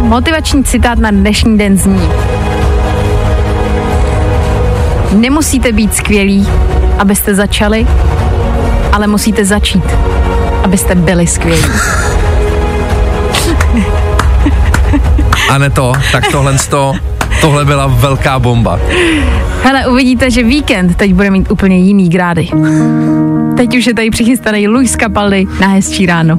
Motivační 0.00 0.64
citát 0.64 0.98
na 0.98 1.10
dnešní 1.10 1.58
den 1.58 1.76
zní. 1.76 2.08
Nemusíte 5.16 5.72
být 5.72 5.94
skvělí, 5.94 6.48
abyste 6.98 7.34
začali, 7.34 7.86
ale 8.92 9.06
musíte 9.06 9.44
začít, 9.44 9.84
abyste 10.62 10.94
byli 10.94 11.26
skvělí. 11.26 11.64
Aneto, 15.50 15.92
tak 16.12 16.24
tohle 16.32 16.58
to, 16.70 16.92
tohle 17.40 17.64
byla 17.64 17.86
velká 17.86 18.38
bomba. 18.38 18.78
Hele, 19.62 19.86
uvidíte, 19.86 20.30
že 20.30 20.42
víkend 20.42 20.96
teď 20.96 21.14
bude 21.14 21.30
mít 21.30 21.50
úplně 21.50 21.78
jiný 21.78 22.08
grády. 22.08 22.48
Teď 23.56 23.78
už 23.78 23.86
je 23.86 23.94
tady 23.94 24.10
přichystaný 24.10 24.68
Luis 24.68 24.96
Capaldi 24.96 25.46
na 25.60 25.68
hezčí 25.68 26.06
ráno. 26.06 26.38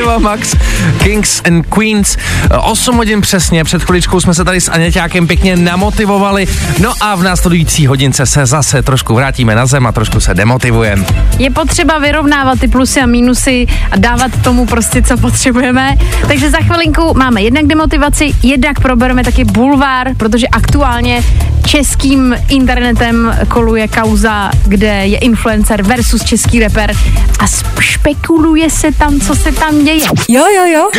Ava 0.00 0.18
Max, 0.18 0.56
Kings 1.02 1.42
and 1.46 1.66
Queens. 1.66 2.16
8 2.60 2.96
hodin 2.96 3.20
přesně, 3.20 3.64
před 3.64 3.82
chviličkou 3.82 4.20
jsme 4.20 4.34
se 4.34 4.44
tady 4.44 4.60
s 4.60 4.70
Aněťákem 4.70 5.26
pěkně 5.26 5.56
namotivovali. 5.56 6.46
No 6.78 6.92
a 7.00 7.14
v 7.14 7.22
následující 7.22 7.86
hodince 7.86 8.26
se 8.26 8.46
zase 8.46 8.82
trošku 8.82 9.14
vrátíme 9.14 9.54
na 9.54 9.66
zem 9.66 9.86
a 9.86 9.92
trošku 9.92 10.20
se 10.20 10.34
demotivujeme. 10.34 11.04
Je 11.38 11.50
potřeba 11.50 11.98
vyrovnávat 11.98 12.60
ty 12.60 12.68
plusy 12.68 13.00
a 13.00 13.06
mínusy 13.06 13.66
a 13.90 13.96
dávat 13.96 14.30
tomu 14.44 14.66
prostě, 14.66 15.02
co 15.02 15.16
potřebujeme. 15.16 15.96
Takže 16.28 16.50
za 16.50 16.58
chvilinku 16.58 17.14
máme 17.14 17.42
jednak 17.42 17.66
demotivaci, 17.66 18.30
jednak 18.42 18.80
probereme 18.80 19.24
taky 19.24 19.44
bulvár, 19.44 20.14
protože 20.16 20.48
aktuálně 20.48 21.22
českým 21.66 22.36
internetem 22.48 23.36
koluje 23.48 23.88
kauza, 23.88 24.50
kde 24.66 25.06
je 25.06 25.18
influencer 25.18 25.82
versus 25.82 26.24
český 26.24 26.60
rapper 26.60 26.92
a 27.38 27.44
špekuluje 27.80 28.70
se 28.70 28.92
tam, 28.92 29.20
co 29.20 29.34
se 29.34 29.52
tam 29.52 29.81
děje. 29.84 30.06
Jo, 30.28 30.44
jo, 30.56 30.64
jo. 30.66 30.90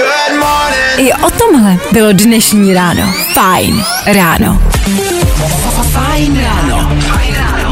I 0.97 1.13
o 1.13 1.29
tomhle 1.31 1.77
bylo 1.91 2.11
dnešní 2.11 2.73
ráno. 2.73 3.13
Fajn 3.33 3.83
ráno. 4.05 4.61
Fajn 5.91 6.41
ráno. 6.43 6.89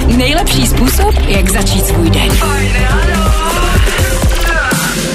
Nejlepší 0.07 0.67
způsob, 0.67 1.15
jak 1.27 1.49
začít 1.49 1.87
svůj 1.87 2.09
den. 2.09 2.31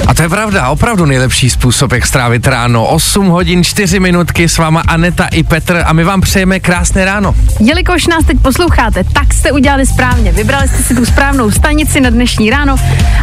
A 0.07 0.14
to 0.14 0.23
je 0.23 0.29
pravda, 0.29 0.69
opravdu 0.69 1.05
nejlepší 1.05 1.51
způsob, 1.51 1.92
jak 1.92 2.07
strávit 2.07 2.47
ráno. 2.47 2.87
8 2.87 3.27
hodin 3.27 3.64
4 3.64 4.01
minutky 4.01 4.49
s 4.49 4.59
váma 4.59 4.83
Aneta 4.88 5.27
i 5.27 5.42
Petr 5.42 5.83
a 5.87 5.92
my 5.92 6.05
vám 6.05 6.21
přejeme 6.21 6.61
krásné 6.61 7.05
ráno. 7.05 7.35
Jelikož 7.61 8.07
nás 8.07 8.25
teď 8.25 8.40
posloucháte, 8.40 9.05
tak 9.05 9.35
jste 9.35 9.53
udělali 9.53 9.87
správně. 9.87 10.33
Vybrali 10.33 10.69
jste 10.69 10.83
si 10.83 10.95
tu 10.95 11.05
správnou 11.05 11.51
stanici 11.51 12.01
na 12.01 12.11
dnešní 12.11 12.51
ráno 12.51 12.77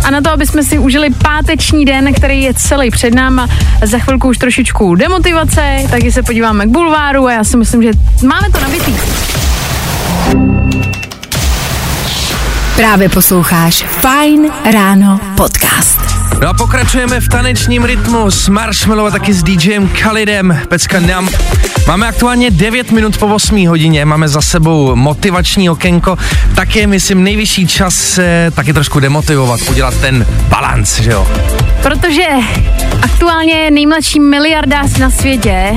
a 0.03 0.11
na 0.11 0.21
to, 0.21 0.31
aby 0.31 0.45
jsme 0.47 0.63
si 0.63 0.79
užili 0.79 1.09
páteční 1.09 1.85
den, 1.85 2.13
který 2.13 2.41
je 2.41 2.53
celý 2.53 2.91
před 2.91 3.13
náma. 3.13 3.47
Za 3.83 3.99
chvilku 3.99 4.27
už 4.27 4.37
trošičku 4.37 4.95
demotivace, 4.95 5.77
taky 5.91 6.11
se 6.11 6.23
podíváme 6.23 6.65
k 6.65 6.69
bulváru 6.69 7.27
a 7.27 7.31
já 7.31 7.43
si 7.43 7.57
myslím, 7.57 7.83
že 7.83 7.91
máme 8.27 8.49
to 8.51 8.59
nabitý. 8.59 8.93
Právě 12.75 13.09
posloucháš 13.09 13.83
Fajn 13.83 14.51
ráno 14.71 15.19
podcast. 15.37 16.12
No 16.41 16.49
a 16.49 16.53
pokračujeme 16.53 17.19
v 17.19 17.27
tanečním 17.29 17.83
rytmu 17.83 18.31
s 18.31 18.49
Marshmallow 18.49 19.05
a 19.05 19.11
taky 19.11 19.33
s 19.33 19.43
DJem 19.43 19.87
Khalidem, 19.87 20.61
pecka 20.67 20.99
Nam. 20.99 21.29
Máme 21.87 22.07
aktuálně 22.07 22.51
9 22.51 22.91
minut 22.91 23.17
po 23.17 23.27
8 23.27 23.67
hodině, 23.67 24.05
máme 24.05 24.27
za 24.27 24.41
sebou 24.41 24.95
motivační 24.95 25.69
okénko, 25.69 26.17
tak 26.55 26.75
je, 26.75 26.87
myslím, 26.87 27.23
nejvyšší 27.23 27.67
čas 27.67 27.95
se 27.95 28.51
taky 28.55 28.73
trošku 28.73 28.99
demotivovat, 28.99 29.59
udělat 29.69 29.93
ten 30.01 30.25
balans, 30.49 30.99
že 30.99 31.11
jo? 31.11 31.27
Protože 31.81 32.27
aktuálně 33.01 33.71
nejmladší 33.71 34.19
miliardář 34.19 34.97
na 34.97 35.09
světě 35.09 35.73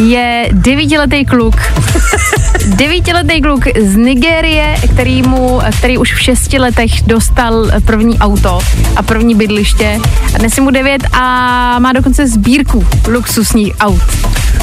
je 0.00 0.48
devítiletý 0.52 1.24
kluk. 1.24 1.56
Devítiletý 2.66 3.40
kluk 3.40 3.64
z 3.82 3.96
Nigérie, 3.96 4.76
který, 4.92 5.22
mu, 5.22 5.60
který 5.78 5.98
už 5.98 6.14
v 6.14 6.20
šesti 6.20 6.58
letech 6.58 7.02
dostal 7.06 7.70
první 7.84 8.18
auto 8.18 8.60
a 8.96 9.02
první 9.02 9.34
bydliště. 9.34 10.00
A 10.34 10.38
dnes 10.38 10.56
je 10.56 10.62
mu 10.62 10.70
devět 10.70 11.02
a 11.12 11.78
má 11.78 11.92
dokonce 11.92 12.28
sbírku 12.28 12.86
luxusních 13.08 13.72
aut. 13.80 14.02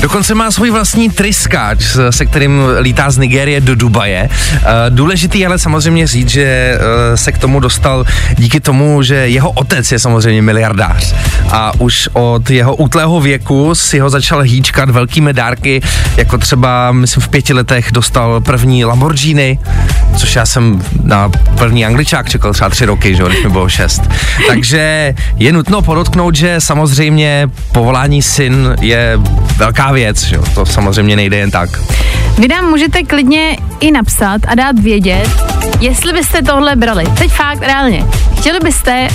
Dokonce 0.01 0.18
má 0.35 0.51
svůj 0.51 0.71
vlastní 0.71 1.09
tryskáč, 1.09 1.97
se 2.09 2.25
kterým 2.25 2.61
lítá 2.79 3.11
z 3.11 3.17
Nigérie 3.17 3.61
do 3.61 3.75
Dubaje. 3.75 4.29
Eh, 4.29 4.59
důležitý 4.89 5.45
ale 5.45 5.59
samozřejmě 5.59 6.07
říct, 6.07 6.29
že 6.29 6.43
eh, 6.43 7.17
se 7.17 7.31
k 7.31 7.37
tomu 7.37 7.59
dostal 7.59 8.05
díky 8.37 8.59
tomu, 8.59 9.03
že 9.03 9.15
jeho 9.15 9.51
otec 9.51 9.91
je 9.91 9.99
samozřejmě 9.99 10.41
miliardář 10.41 11.15
a 11.51 11.71
už 11.79 12.09
od 12.13 12.49
jeho 12.49 12.75
útlého 12.75 13.21
věku 13.21 13.75
si 13.75 13.99
ho 13.99 14.09
začal 14.09 14.41
hýčkat 14.41 14.89
velkými 14.89 15.33
dárky, 15.33 15.81
jako 16.17 16.37
třeba, 16.37 16.91
myslím, 16.91 17.23
v 17.23 17.27
pěti 17.29 17.53
letech 17.53 17.91
dostal 17.91 18.41
první 18.41 18.85
Lamborghini, 18.85 19.59
což 20.17 20.35
já 20.35 20.45
jsem 20.45 20.81
na 21.03 21.31
první 21.57 21.85
angličák 21.85 22.29
čekal 22.29 22.53
třeba 22.53 22.69
tři 22.69 22.85
roky, 22.85 23.15
že 23.15 23.23
když 23.23 23.43
mi 23.43 23.49
bylo 23.49 23.69
šest. 23.69 24.01
Takže 24.47 25.15
je 25.37 25.51
nutno 25.51 25.81
podotknout, 25.81 26.35
že 26.35 26.55
samozřejmě 26.59 27.49
povolání 27.71 28.21
syn 28.21 28.75
je 28.81 29.19
velká 29.57 29.91
věc, 29.91 30.23
že 30.23 30.37
to 30.53 30.65
samozřejmě 30.65 31.15
nejde 31.15 31.37
jen 31.37 31.51
tak. 31.51 31.69
Vy 32.37 32.47
nám 32.47 32.65
můžete 32.65 33.03
klidně 33.03 33.57
i 33.79 33.91
napsat 33.91 34.41
a 34.47 34.55
dát 34.55 34.79
vědět, 34.79 35.29
jestli 35.79 36.13
byste 36.13 36.41
tohle 36.41 36.75
brali. 36.75 37.03
Teď 37.17 37.31
fakt, 37.31 37.59
reálně. 37.61 38.05
Chtěli 38.39 38.59
byste 38.63 39.07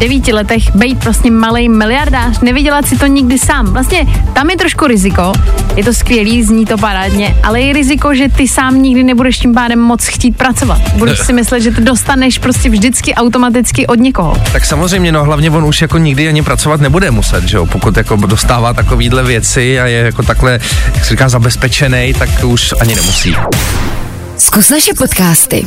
devíti 0.00 0.32
letech 0.32 0.76
být 0.76 0.98
prostě 0.98 1.30
malý 1.30 1.68
miliardář, 1.68 2.40
nevydělat 2.40 2.86
si 2.86 2.98
to 2.98 3.06
nikdy 3.06 3.38
sám. 3.38 3.66
Vlastně 3.66 4.06
tam 4.32 4.50
je 4.50 4.56
trošku 4.56 4.86
riziko, 4.86 5.32
je 5.76 5.84
to 5.84 5.94
skvělý, 5.94 6.42
zní 6.42 6.66
to 6.66 6.78
parádně, 6.78 7.36
ale 7.42 7.60
je 7.60 7.72
riziko, 7.72 8.14
že 8.14 8.28
ty 8.28 8.48
sám 8.48 8.82
nikdy 8.82 9.04
nebudeš 9.04 9.38
tím 9.38 9.54
pádem 9.54 9.78
moc 9.78 10.06
chtít 10.06 10.36
pracovat. 10.36 10.80
Budeš 10.94 11.18
si 11.26 11.32
myslet, 11.32 11.60
že 11.60 11.70
to 11.70 11.80
dostaneš 11.80 12.38
prostě 12.38 12.70
vždycky 12.70 13.14
automaticky 13.14 13.86
od 13.86 13.98
někoho. 13.98 14.36
Tak 14.52 14.64
samozřejmě, 14.64 15.12
no 15.12 15.24
hlavně 15.24 15.50
on 15.50 15.64
už 15.64 15.82
jako 15.82 15.98
nikdy 15.98 16.28
ani 16.28 16.42
pracovat 16.42 16.80
nebude 16.80 17.10
muset, 17.10 17.44
že 17.44 17.56
jo, 17.56 17.66
pokud 17.66 17.96
jako 17.96 18.16
dostává 18.16 18.74
takovýhle 18.74 19.22
věci 19.22 19.80
a 19.80 19.86
je 19.86 19.98
jako 19.98 20.22
takhle, 20.22 20.58
jak 20.94 21.04
se 21.04 21.10
říká, 21.10 21.28
zabezpečený, 21.28 22.14
tak 22.18 22.44
už 22.44 22.74
ani 22.80 22.94
nemusí. 22.94 23.36
Zkus 24.50 24.70
naše 24.70 24.94
podcasty. 24.98 25.66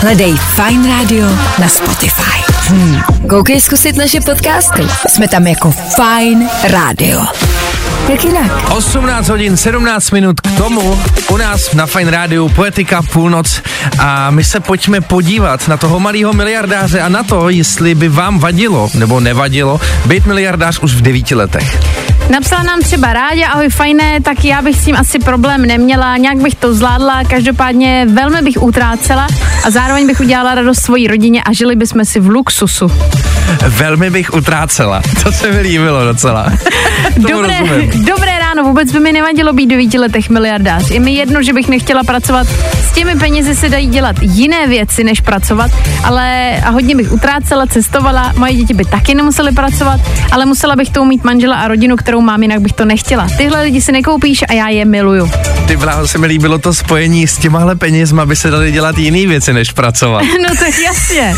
Hledej 0.00 0.32
Fine 0.32 0.88
Radio 0.88 1.28
na 1.60 1.68
Spotify. 1.68 2.40
Hmm. 2.68 3.00
Koukej 3.28 3.60
zkusit 3.60 3.96
naše 3.96 4.20
podcasty. 4.20 4.82
Jsme 5.08 5.28
tam 5.28 5.46
jako 5.46 5.70
Fine 5.70 6.48
Radio. 6.72 7.20
Jak 8.08 8.24
jinak? 8.24 8.70
18 8.70 9.28
hodin 9.28 9.56
17 9.56 10.10
minut 10.10 10.40
k 10.40 10.56
tomu 10.56 11.00
u 11.28 11.36
nás 11.36 11.74
na 11.74 11.86
Fine 11.86 12.10
Rádiu 12.10 12.48
Poetika 12.48 13.02
půlnoc 13.02 13.62
a 13.98 14.30
my 14.30 14.44
se 14.44 14.60
pojďme 14.60 15.00
podívat 15.00 15.68
na 15.68 15.76
toho 15.76 16.00
malého 16.00 16.32
miliardáře 16.32 17.00
a 17.00 17.08
na 17.08 17.22
to, 17.22 17.48
jestli 17.48 17.94
by 17.94 18.08
vám 18.08 18.38
vadilo 18.38 18.90
nebo 18.94 19.20
nevadilo 19.20 19.80
být 20.06 20.26
miliardář 20.26 20.78
už 20.78 20.94
v 20.94 21.02
devíti 21.02 21.34
letech. 21.34 21.78
Napsala 22.30 22.62
nám 22.62 22.80
třeba 22.80 23.12
Rádě, 23.12 23.46
ahoj 23.46 23.68
fajné, 23.68 24.20
tak 24.20 24.44
já 24.44 24.62
bych 24.62 24.76
s 24.76 24.84
tím 24.84 24.96
asi 24.96 25.18
problém 25.18 25.66
neměla, 25.66 26.16
nějak 26.16 26.36
bych 26.36 26.54
to 26.54 26.74
zvládla, 26.74 27.24
každopádně 27.24 28.06
velmi 28.12 28.42
bych 28.42 28.62
utrácela 28.62 29.26
a 29.64 29.70
zároveň 29.70 30.06
bych 30.06 30.20
udělala 30.20 30.54
radost 30.54 30.78
svojí 30.82 31.06
rodině 31.06 31.42
a 31.42 31.52
žili 31.52 31.76
bychom 31.76 32.04
si 32.04 32.20
v 32.20 32.28
luxusu. 32.28 32.92
Velmi 33.68 34.10
bych 34.10 34.34
utrácela, 34.34 35.02
to 35.22 35.32
se 35.32 35.52
mi 35.52 35.60
líbilo 35.60 36.04
docela. 36.04 36.46
Dobré, 37.16 37.60
rozumím. 37.60 38.04
dobré 38.04 38.35
ráno, 38.56 38.68
vůbec 38.68 38.92
by 38.92 39.00
mi 39.00 39.12
nevadilo 39.12 39.52
být 39.52 39.66
devíti 39.66 39.98
letech 39.98 40.30
miliardář. 40.30 40.90
Je 40.90 41.00
mi 41.00 41.14
jedno, 41.14 41.42
že 41.42 41.52
bych 41.52 41.68
nechtěla 41.68 42.04
pracovat. 42.04 42.46
S 42.90 42.92
těmi 42.92 43.16
penězi 43.16 43.54
se 43.54 43.68
dají 43.68 43.86
dělat 43.86 44.16
jiné 44.20 44.66
věci, 44.66 45.04
než 45.04 45.20
pracovat, 45.20 45.70
ale 46.04 46.56
a 46.64 46.70
hodně 46.70 46.96
bych 46.96 47.12
utrácela, 47.12 47.66
cestovala, 47.66 48.32
moje 48.36 48.54
děti 48.54 48.74
by 48.74 48.84
taky 48.84 49.14
nemusely 49.14 49.52
pracovat, 49.52 50.00
ale 50.32 50.46
musela 50.46 50.76
bych 50.76 50.90
to 50.90 51.04
mít 51.04 51.24
manžela 51.24 51.56
a 51.56 51.68
rodinu, 51.68 51.96
kterou 51.96 52.20
mám, 52.20 52.42
jinak 52.42 52.60
bych 52.60 52.72
to 52.72 52.84
nechtěla. 52.84 53.28
Tyhle 53.36 53.62
lidi 53.62 53.80
si 53.80 53.92
nekoupíš 53.92 54.44
a 54.48 54.52
já 54.52 54.68
je 54.68 54.84
miluju. 54.84 55.30
Ty 55.66 55.76
bláho, 55.76 56.08
se 56.08 56.18
mi 56.18 56.26
líbilo 56.26 56.58
to 56.58 56.74
spojení 56.74 57.26
s 57.26 57.38
těmahle 57.38 57.76
penězma, 57.76 58.26
by 58.26 58.36
se 58.36 58.50
dali 58.50 58.72
dělat 58.72 58.98
jiné 58.98 59.26
věci, 59.26 59.52
než 59.52 59.72
pracovat. 59.72 60.22
No 60.46 60.54
tak 60.58 60.78
jasně. 60.78 61.34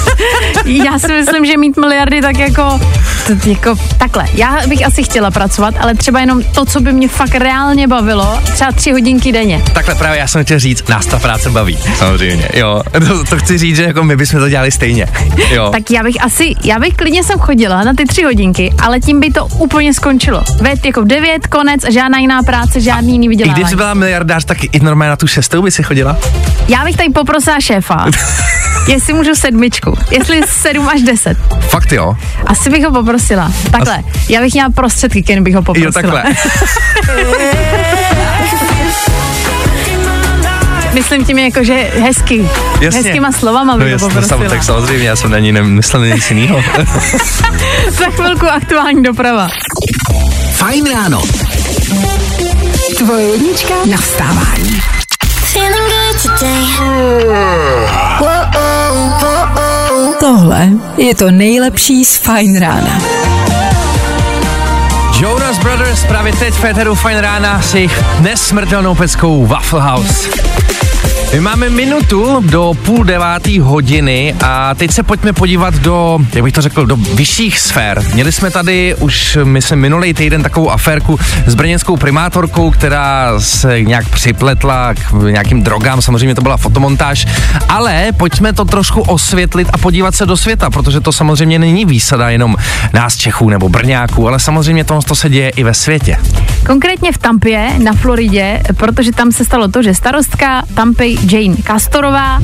Já 0.65 0.99
si 0.99 1.13
myslím, 1.13 1.47
že 1.47 1.57
mít 1.57 1.77
miliardy 1.77 2.21
tak 2.21 2.39
jako, 2.39 2.81
to, 3.27 3.49
jako 3.49 3.77
takhle. 3.99 4.25
Já 4.35 4.67
bych 4.67 4.87
asi 4.87 5.03
chtěla 5.03 5.31
pracovat, 5.31 5.75
ale 5.81 5.95
třeba 5.95 6.21
jenom 6.21 6.43
to, 6.43 6.65
co 6.65 6.81
by 6.81 6.93
mě 6.93 7.08
fakt 7.09 7.35
reálně 7.35 7.89
bavilo, 7.89 8.41
třeba 8.55 8.73
tři 8.73 8.93
hodinky 8.93 9.33
denně. 9.33 9.63
Takhle 9.73 9.95
právě 9.95 10.19
já 10.19 10.27
jsem 10.29 10.45
chtěl 10.45 10.59
říct, 10.59 10.89
nás 10.89 11.07
ta 11.07 11.19
práce 11.19 11.51
baví, 11.51 11.79
samozřejmě, 11.99 12.49
jo. 12.55 12.83
To, 13.09 13.25
to 13.25 13.39
chci 13.39 13.59
říct, 13.59 13.77
že 13.77 13.83
jako 13.83 14.05
my 14.05 14.17
bychom 14.17 14.41
to 14.41 14.49
dělali 14.49 14.71
stejně, 14.71 15.07
jo. 15.51 15.69
Tak 15.73 15.91
já 15.91 16.03
bych 16.03 16.23
asi, 16.23 16.55
já 16.65 16.79
bych 16.79 16.95
klidně 16.95 17.25
jsem 17.25 17.39
chodila 17.39 17.85
na 17.85 17.95
ty 17.95 18.05
tři 18.05 18.23
hodinky, 18.23 18.73
ale 18.83 19.01
tím 19.01 19.21
by 19.21 19.31
to 19.31 19.47
úplně 19.47 19.95
skončilo. 19.95 20.45
Ved 20.61 20.85
jako 20.87 21.03
v 21.03 21.07
devět, 21.07 21.47
konec, 21.47 21.81
žádná 21.91 22.19
jiná 22.19 22.43
práce, 22.43 22.81
žádný 22.81 23.13
jiný 23.13 23.27
I 23.27 23.29
vydělávání. 23.29 23.65
kdyby 23.65 23.77
byla 23.77 23.95
miliardář, 23.95 24.45
tak 24.45 24.59
i 24.65 24.81
normálně 24.81 25.11
na 25.11 25.17
tu 25.17 25.27
šestou 25.27 25.63
by 25.63 25.71
si 25.71 25.83
chodila? 25.83 26.17
Já 26.69 26.85
bych 26.85 26.97
tady 26.97 27.11
poprosila 27.11 27.61
šéfa, 27.61 28.07
jestli 28.89 29.13
můžu 29.15 29.35
sedmičku, 29.35 29.99
jestli 30.11 30.43
sedm 30.47 30.89
až 30.89 31.03
deset. 31.03 31.39
Fakt 31.61 31.93
jo. 31.93 32.17
Asi 32.47 32.71
bych 32.71 32.85
ho 32.85 32.93
poprosila. 32.93 33.53
Takhle, 33.71 33.99
já 34.29 34.41
bych 34.41 34.53
měla 34.53 34.71
prostředky, 34.71 35.23
ken 35.23 35.45
bych 35.45 35.55
ho 35.55 35.63
poprosila. 35.63 35.87
Jo, 35.87 35.93
takhle. 35.93 36.25
Myslím 40.93 41.25
tím 41.25 41.39
jako, 41.39 41.65
že 41.65 41.75
hezky. 41.75 42.49
Jasně. 42.81 43.01
Hezkýma 43.03 43.33
slovama 43.33 43.73
No 43.73 43.79
bych 43.79 43.87
ho 43.87 43.93
jasně, 43.93 44.09
poprosila. 44.09 44.39
sam, 44.39 44.49
tak 44.49 44.63
samozřejmě, 44.65 45.09
já 45.09 45.17
jsem 45.17 45.31
na 45.31 45.39
ní 45.39 45.53
nemyslel 45.53 46.07
nic 46.07 46.31
jiného. 46.31 46.63
Za 47.91 48.05
chvilku 48.11 48.47
aktuální 48.47 49.03
doprava. 49.03 49.49
Fajn 50.53 50.85
ráno. 50.93 51.23
Tvoje 52.99 53.27
jednička 53.27 53.75
na 53.91 53.97
vstávání. 53.97 54.81
Tohle 60.21 60.69
je 60.97 61.15
to 61.15 61.31
nejlepší 61.31 62.05
z 62.05 62.17
Fajn 62.17 62.61
rána. 62.61 62.99
Jonas 65.21 65.48
Brothers 65.79 66.05
právě 66.05 66.33
teď 66.33 66.55
v 66.55 66.59
Féteru 66.59 66.95
Fine 66.95 67.21
Rána 67.21 67.63
s 67.63 67.75
jejich 67.75 68.05
nesmrtelnou 68.21 68.95
peckou 68.95 69.47
Waffle 69.47 69.81
House. 69.81 70.58
My 71.33 71.41
máme 71.41 71.71
minutu 71.71 72.41
do 72.41 72.73
půl 72.85 73.05
devátý 73.05 73.61
hodiny 73.61 74.35
a 74.45 74.75
teď 74.75 74.91
se 74.91 75.03
pojďme 75.03 75.33
podívat 75.33 75.75
do, 75.75 76.19
jak 76.35 76.45
bych 76.45 76.53
to 76.53 76.63
řekl, 76.63 76.87
do 76.87 76.97
vyšších 76.97 77.61
sfér. 77.61 78.03
Měli 78.15 78.33
jsme 78.33 78.51
tady 78.51 78.95
už, 78.95 79.39
myslím, 79.45 79.79
minulý 79.79 80.15
týden 80.15 80.43
takovou 80.43 80.71
aférku 80.71 81.19
s 81.47 81.55
brněnskou 81.55 81.97
primátorkou, 81.97 82.71
která 82.71 83.41
se 83.41 83.83
nějak 83.83 84.09
připletla 84.09 84.95
k 84.95 85.13
nějakým 85.31 85.63
drogám, 85.63 86.03
samozřejmě 86.03 86.35
to 86.35 86.43
byla 86.43 86.57
fotomontáž, 86.57 87.27
ale 87.69 88.13
pojďme 88.17 88.53
to 88.53 88.65
trošku 88.65 89.01
osvětlit 89.01 89.69
a 89.73 89.79
podívat 89.79 90.15
se 90.15 90.27
do 90.27 90.37
světa, 90.37 90.71
protože 90.71 91.01
to 91.01 91.13
samozřejmě 91.13 91.59
není 91.59 91.85
výsada 91.85 92.31
jenom 92.31 92.57
nás 92.93 93.17
Čechů 93.17 93.51
nebo 93.51 93.69
Brňáků, 93.69 94.29
ale 94.29 94.41
samozřejmě 94.41 94.85
to, 94.85 95.01
to 95.03 95.15
se 95.15 95.31
děje 95.31 95.49
i 95.49 95.65
ve 95.65 95.75
světě. 95.75 96.17
Konkrétně 96.67 97.13
v 97.13 97.19
Tampě 97.19 97.71
na 97.83 97.93
Floridě, 97.93 98.63
protože 98.77 99.13
tam 99.13 99.33
se 99.33 99.45
stalo 99.45 99.69
to, 99.69 99.83
že 99.83 99.95
starostka 99.95 100.63
Tampy 100.89 101.17
Jane 101.31 101.57
Castorová 101.67 102.41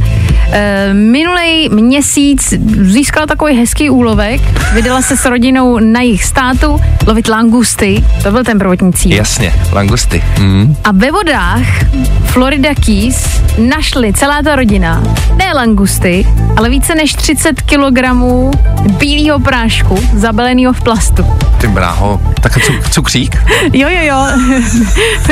e, 0.53 0.95
minulý 0.95 1.69
měsíc 1.69 2.55
získala 2.81 3.27
takový 3.27 3.55
hezký 3.57 3.91
úlovek, 3.91 4.41
vydala 4.75 5.03
se 5.03 5.17
s 5.17 5.25
rodinou 5.25 5.79
na 5.79 6.01
jejich 6.01 6.25
státu 6.25 6.81
lovit 7.07 7.29
langusty, 7.29 8.05
to 8.23 8.31
byl 8.31 8.45
ten 8.45 8.59
prvotní 8.59 8.93
cíl. 8.93 9.17
Jasně, 9.17 9.53
langusty. 9.73 10.23
Mm. 10.39 10.77
A 10.85 10.93
ve 10.93 11.11
vodách 11.13 11.67
Florida 12.25 12.75
Keys 12.75 13.41
našli 13.59 14.13
celá 14.13 14.43
ta 14.43 14.57
rodina 14.57 15.03
ne 15.37 15.53
langusty, 15.55 16.27
ale 16.57 16.71
více 16.71 16.95
než 16.95 17.15
30 17.15 17.63
kilogramů 17.63 18.51
bílého 18.99 19.41
prášku 19.41 19.99
zabaleného 20.13 20.73
v 20.73 20.83
plastu. 20.83 21.27
Ty 21.61 21.67
bráho, 21.67 22.21
tak 22.41 22.65
cuk, 22.65 22.89
cukřík? 22.89 23.37
Jo, 23.73 23.89
jo, 23.89 24.01
jo, 24.03 24.27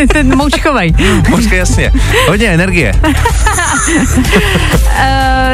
ten 0.12 0.36
moučkovej. 0.36 0.94
Možná 1.28 1.56
jasně, 1.56 1.92
hodně 2.28 2.48
energie. 2.48 2.92
Uh, 3.02 3.12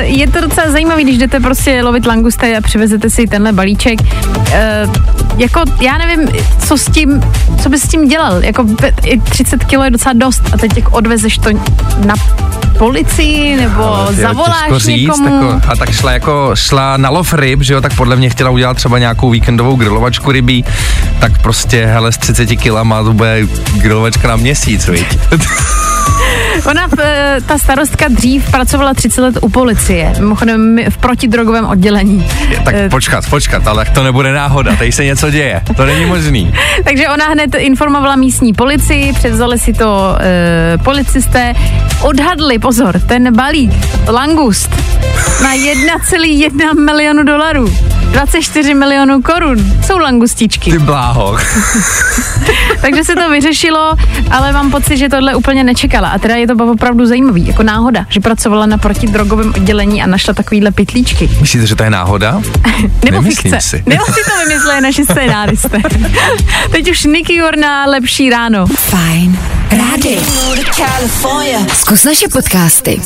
je 0.00 0.28
to 0.28 0.40
docela 0.40 0.70
zajímavý, 0.70 1.04
když 1.04 1.18
jdete 1.18 1.40
prostě 1.40 1.82
lovit 1.82 2.06
langusty 2.06 2.56
a 2.56 2.60
přivezete 2.60 3.10
si 3.10 3.26
tenhle 3.26 3.52
balíček. 3.52 4.00
Uh, 4.00 4.46
jako, 5.36 5.60
já 5.80 5.98
nevím, 5.98 6.28
co 6.58 6.78
s 6.78 6.84
tím, 6.84 7.22
co 7.62 7.68
bys 7.68 7.82
s 7.82 7.88
tím 7.88 8.08
dělal. 8.08 8.44
Jako 8.44 8.66
30 9.30 9.64
kilo 9.64 9.84
je 9.84 9.90
docela 9.90 10.12
dost 10.12 10.42
a 10.52 10.56
teď 10.56 10.76
jako 10.76 10.90
odvezeš 10.90 11.38
to 11.38 11.50
na 12.06 12.14
policii 12.78 13.56
nebo 13.56 14.06
tyjo, 14.08 14.22
zavoláš 14.22 14.62
těžko 14.62 14.78
říct, 14.78 15.18
někomu. 15.18 15.50
Jako, 15.50 15.60
a 15.68 15.76
tak 15.76 15.92
šla 15.92 16.12
jako 16.12 16.50
šla 16.54 16.96
na 16.96 17.10
lov 17.10 17.32
ryb, 17.32 17.62
že 17.62 17.74
jo, 17.74 17.80
tak 17.80 17.96
podle 17.96 18.16
mě 18.16 18.30
chtěla 18.30 18.50
udělat 18.50 18.76
třeba 18.76 18.98
nějakou 18.98 19.30
víkendovou 19.30 19.76
grilovačku 19.76 20.32
rybí, 20.32 20.64
tak 21.18 21.42
prostě 21.42 21.86
hele 21.86 22.12
s 22.12 22.18
30 22.18 22.46
kilama 22.46 23.02
to 23.02 23.12
bude 23.12 23.46
grilovačka 23.74 24.28
na 24.28 24.36
měsíc, 24.36 24.86
viď? 24.88 25.18
Ona, 26.70 26.88
eh, 26.98 27.36
ta 27.46 27.58
starostka 27.58 28.08
dřív 28.08 28.50
pracovala 28.50 28.94
30 28.94 29.20
let 29.20 29.38
u 29.42 29.48
policie, 29.48 30.14
mimochodem 30.18 30.78
v 30.88 30.96
protidrogovém 30.96 31.66
oddělení. 31.66 32.26
tak 32.64 32.74
Eh, 32.74 32.88
počkat, 32.88 33.30
počkat, 33.30 33.66
ale 33.66 33.84
to 33.84 34.02
nebude 34.02 34.32
náhoda, 34.32 34.76
tady 34.76 34.92
se 34.92 35.04
něco 35.04 35.30
děje, 35.30 35.62
to 35.76 35.86
není 35.86 36.04
možný. 36.04 36.54
Takže 36.84 37.08
ona 37.08 37.24
hned 37.24 37.54
informovala 37.54 38.16
místní 38.16 38.52
policii, 38.52 39.12
převzali 39.12 39.58
si 39.58 39.72
to 39.72 40.16
e, 40.20 40.78
policisté, 40.78 41.54
odhadli, 42.00 42.58
pozor, 42.58 43.00
ten 43.00 43.36
balík, 43.36 43.72
langust, 44.08 44.70
na 45.42 45.54
1,1 45.54 46.84
milionu 46.84 47.22
dolarů. 47.22 47.74
24 48.12 48.74
milionů 48.74 49.22
korun 49.22 49.58
jsou 49.86 49.98
langustičky. 49.98 50.70
Ty 50.70 50.78
bláho. 50.78 51.38
Takže 52.80 53.04
se 53.04 53.14
to 53.14 53.30
vyřešilo, 53.30 53.94
ale 54.30 54.52
mám 54.52 54.70
pocit, 54.70 54.96
že 54.96 55.08
tohle 55.08 55.34
úplně 55.34 55.64
nečekala. 55.64 56.08
A 56.08 56.18
teda 56.18 56.36
je 56.36 56.46
to 56.46 56.54
opravdu 56.72 57.06
zajímavý, 57.06 57.46
jako 57.46 57.62
náhoda, 57.62 58.06
že 58.08 58.20
pracovala 58.20 58.66
na 58.66 58.78
protidrogovém 58.78 59.48
oddělení 59.56 60.02
a 60.02 60.06
našla 60.06 60.34
takovýhle 60.34 60.70
pytlíčky. 60.70 61.30
Myslíte, 61.40 61.66
že 61.66 61.76
to 61.76 61.82
je 61.82 61.90
náhoda? 61.90 62.32
Nebo 63.04 63.20
Nemyslím 63.20 63.52
fikce. 63.52 63.60
si. 63.60 63.82
Nebo 63.86 64.04
si 64.04 64.30
to 64.30 64.38
vymysleli 64.48 64.80
naši 64.80 65.04
scénáristé. 65.04 65.78
Teď 66.70 66.90
už 66.90 67.04
Nicky 67.04 67.34
Jorna, 67.34 67.86
lepší 67.86 68.30
ráno. 68.30 68.66
Fajn 68.66 69.57
rádio. 69.70 70.20
Zkus 71.74 72.04
naše 72.04 72.28
podcasty. 72.28 73.00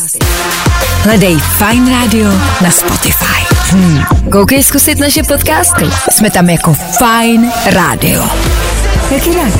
Hledej 1.03 1.37
Fine 1.39 1.91
Radio 1.91 2.31
na 2.61 2.71
Spotify. 2.71 3.55
Hmm. 3.71 4.03
Koukej 4.33 4.63
zkusit 4.63 4.99
naše 4.99 5.23
podcasty. 5.23 5.85
Jsme 6.11 6.31
tam 6.31 6.51
jako 6.51 6.75
Fine 6.75 7.53
Radio. 7.67 8.29
Jak 9.11 9.27
jinak? 9.27 9.53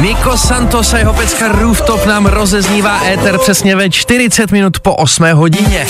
Nico 0.00 0.36
Santos 0.36 0.94
a 0.94 0.98
jeho 0.98 1.12
pecka 1.12 1.48
Rooftop 1.48 2.06
nám 2.06 2.26
rozeznívá 2.26 3.00
éter 3.04 3.38
přesně 3.38 3.76
ve 3.76 3.90
40 3.90 4.50
minut 4.50 4.80
po 4.80 4.94
8 4.94 5.32
hodině. 5.32 5.86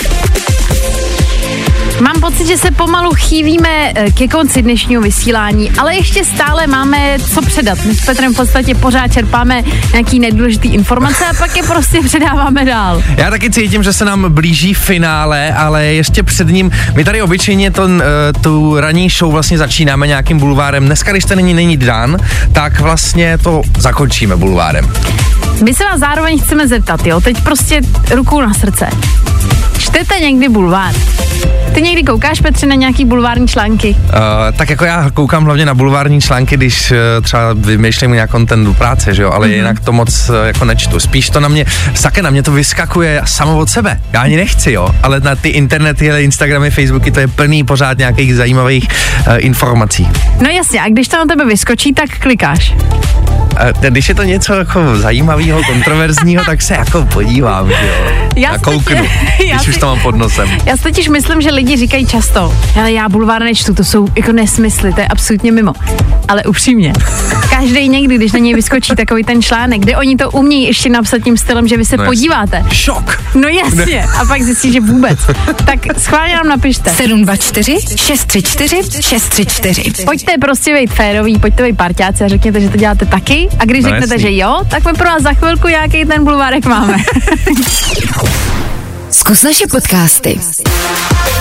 Mám 2.00 2.20
pocit, 2.20 2.46
že 2.46 2.58
se 2.58 2.70
pomalu 2.70 3.10
chývíme 3.14 3.92
eh, 3.94 4.10
ke 4.10 4.28
konci 4.28 4.62
dnešního 4.62 5.02
vysílání, 5.02 5.70
ale 5.70 5.94
ještě 5.94 6.24
stále 6.24 6.66
máme 6.66 7.16
co 7.34 7.42
předat. 7.42 7.84
My 7.84 7.94
s 7.94 8.06
Petrem 8.06 8.34
v 8.34 8.36
podstatě 8.36 8.74
pořád 8.74 9.12
čerpáme 9.12 9.62
nějaký 9.92 10.20
nejdůležitý 10.20 10.68
informace 10.68 11.26
a 11.26 11.34
pak 11.34 11.56
je 11.56 11.62
prostě 11.62 12.00
předáváme 12.04 12.64
dál. 12.64 13.02
Já 13.16 13.30
taky 13.30 13.50
cítím, 13.50 13.82
že 13.82 13.92
se 13.92 14.04
nám 14.04 14.32
blíží 14.32 14.74
finále, 14.74 15.52
ale 15.52 15.84
ještě 15.84 16.22
před 16.22 16.48
ním, 16.48 16.70
my 16.94 17.04
tady 17.04 17.22
obyčejně 17.22 17.70
to, 17.70 17.84
uh, 17.84 17.90
tu 18.40 18.80
ranní 18.80 19.08
show 19.08 19.32
vlastně 19.32 19.58
začínáme 19.58 20.06
nějakým 20.06 20.38
bulvárem. 20.38 20.86
Dneska, 20.86 21.12
když 21.12 21.24
to 21.24 21.34
není, 21.34 21.54
není 21.54 21.76
dan, 21.76 22.16
tak 22.52 22.80
vlastně 22.80 23.38
to 23.38 23.62
zakončíme 23.78 24.36
bulvárem. 24.36 24.92
My 25.64 25.74
se 25.74 25.84
vás 25.84 26.00
zároveň 26.00 26.40
chceme 26.40 26.68
zeptat, 26.68 27.06
jo, 27.06 27.20
teď 27.20 27.42
prostě 27.42 27.80
rukou 28.10 28.40
na 28.40 28.54
srdce. 28.54 28.88
Čtete 29.88 30.20
někdy 30.20 30.48
bulvár? 30.48 30.94
Ty 31.74 31.82
někdy 31.82 32.02
koukáš, 32.02 32.40
Petře, 32.40 32.66
na 32.66 32.74
nějaký 32.74 33.04
bulvární 33.04 33.48
články? 33.48 33.96
Uh, 34.02 34.12
tak 34.56 34.70
jako 34.70 34.84
já 34.84 35.10
koukám 35.10 35.44
hlavně 35.44 35.66
na 35.66 35.74
bulvární 35.74 36.20
články, 36.20 36.56
když 36.56 36.90
uh, 36.90 36.96
třeba 37.22 37.52
vymýšlím 37.54 38.12
nějak 38.12 38.30
content 38.30 38.66
do 38.66 38.74
práce, 38.74 39.14
že 39.14 39.22
jo, 39.22 39.30
ale 39.30 39.48
mm-hmm. 39.48 39.52
jinak 39.52 39.80
to 39.80 39.92
moc 39.92 40.28
uh, 40.28 40.36
jako 40.46 40.64
nečtu. 40.64 41.00
Spíš 41.00 41.30
to 41.30 41.40
na 41.40 41.48
mě, 41.48 41.66
sake 41.94 42.22
na 42.22 42.30
mě 42.30 42.42
to 42.42 42.52
vyskakuje 42.52 43.22
samo 43.24 43.58
od 43.58 43.70
sebe. 43.70 44.00
Já 44.12 44.20
ani 44.20 44.36
nechci, 44.36 44.72
jo, 44.72 44.88
ale 45.02 45.20
na 45.20 45.36
ty 45.36 45.48
internety, 45.48 46.06
Instagramy, 46.18 46.70
Facebooky, 46.70 47.10
to 47.10 47.20
je 47.20 47.28
plný 47.28 47.64
pořád 47.64 47.98
nějakých 47.98 48.36
zajímavých 48.36 48.88
uh, 48.88 49.34
informací. 49.38 50.08
No 50.40 50.48
jasně, 50.48 50.80
a 50.80 50.88
když 50.88 51.08
to 51.08 51.16
na 51.16 51.26
tebe 51.26 51.44
vyskočí, 51.44 51.92
tak 51.92 52.18
klikáš. 52.18 52.74
A 53.58 53.72
když 53.90 54.08
je 54.08 54.14
to 54.14 54.22
něco 54.22 54.54
jako 54.54 54.96
zajímavého, 54.96 55.62
kontroverzního, 55.64 56.44
tak 56.44 56.62
se 56.62 56.74
jako 56.74 57.04
podívám, 57.12 57.68
že 57.68 57.86
jo. 57.88 58.28
Já 58.36 58.50
a 58.50 58.58
kouknu, 58.58 58.96
já 59.44 59.54
když 59.54 59.62
si- 59.62 59.70
už 59.70 59.76
to 59.76 59.86
mám 59.86 60.00
pod 60.00 60.14
nosem. 60.16 60.48
Já 60.66 60.76
si 60.76 60.82
totiž 60.82 61.08
myslím, 61.08 61.40
že 61.40 61.50
lidi 61.50 61.76
říkají 61.76 62.06
často, 62.06 62.54
ale 62.76 62.92
já 62.92 63.08
bulvár 63.08 63.42
nečtu, 63.42 63.74
to 63.74 63.84
jsou 63.84 64.08
jako 64.16 64.32
nesmysly, 64.32 64.92
to 64.92 65.00
je 65.00 65.06
absolutně 65.08 65.52
mimo. 65.52 65.72
Ale 66.28 66.42
upřímně, 66.44 66.92
každý 67.50 67.88
někdy, 67.88 68.14
když 68.16 68.32
na 68.32 68.38
něj 68.38 68.54
vyskočí 68.54 68.92
takový 68.96 69.24
ten 69.24 69.42
článek, 69.42 69.80
kde 69.80 69.96
oni 69.96 70.16
to 70.16 70.30
umějí 70.30 70.64
ještě 70.66 70.88
napsat 70.90 71.18
tím 71.18 71.36
stylem, 71.36 71.68
že 71.68 71.76
vy 71.76 71.84
se 71.84 71.96
No 71.96 72.04
podíváte. 72.04 72.64
Šok! 72.72 73.22
No 73.34 73.48
jasně, 73.48 74.02
a 74.20 74.24
pak 74.24 74.42
zjistí, 74.42 74.72
že 74.72 74.80
vůbec. 74.80 75.18
Tak 75.64 75.78
schválně 75.98 76.34
nám 76.34 76.48
napište. 76.48 76.90
724 76.90 77.76
634 77.96 79.02
634. 79.02 80.04
Pojďte 80.04 80.32
prostě 80.40 80.74
být 80.74 80.90
férový, 80.92 81.38
pojďte 81.38 81.62
být 81.62 81.76
parťáci 81.76 82.24
a 82.24 82.28
řekněte, 82.28 82.60
že 82.60 82.68
to 82.68 82.76
děláte 82.76 83.06
taky. 83.06 83.47
A 83.58 83.64
když 83.64 83.84
No 83.84 83.90
řeknete, 83.90 84.14
jasný. 84.14 84.30
že 84.30 84.36
jo, 84.42 84.60
tak 84.70 84.84
my 84.84 84.92
pro 84.92 85.04
vás 85.08 85.22
za 85.22 85.32
chvilku 85.32 85.68
nějaký 85.68 86.04
ten 86.04 86.24
bulvárek 86.24 86.66
máme. 86.66 86.96
Zkus 89.10 89.42
naše 89.42 89.66
podcasty. 89.66 90.40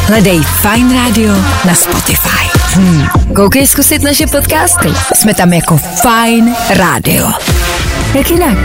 Hledej 0.08 0.42
Fine 0.62 0.96
Radio 0.96 1.34
na 1.66 1.76
Spotify. 1.76 2.48
Hmm. 2.74 3.08
Koukej 3.36 3.68
zkusit 3.68 4.04
naše 4.04 4.28
podcasty. 4.28 4.90
Jsme 5.16 5.34
tam 5.34 5.54
jako 5.54 5.78
Fine 5.78 6.56
Radio. 6.70 7.28
Jak 8.14 8.32
jinak? 8.32 8.58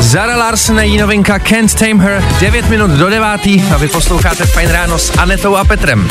Zara 0.00 0.36
Larsen, 0.36 0.78
její 0.78 0.98
novinka 0.98 1.38
Can't 1.38 1.74
Tame 1.74 2.04
Her, 2.04 2.24
9 2.40 2.68
minut 2.68 2.90
do 2.90 3.10
9 3.10 3.26
a 3.74 3.78
vy 3.78 3.88
posloucháte 3.88 4.46
Fajn 4.46 4.70
ráno 4.70 4.98
s 4.98 5.12
Anetou 5.18 5.56
a 5.56 5.64
Petrem. 5.64 6.08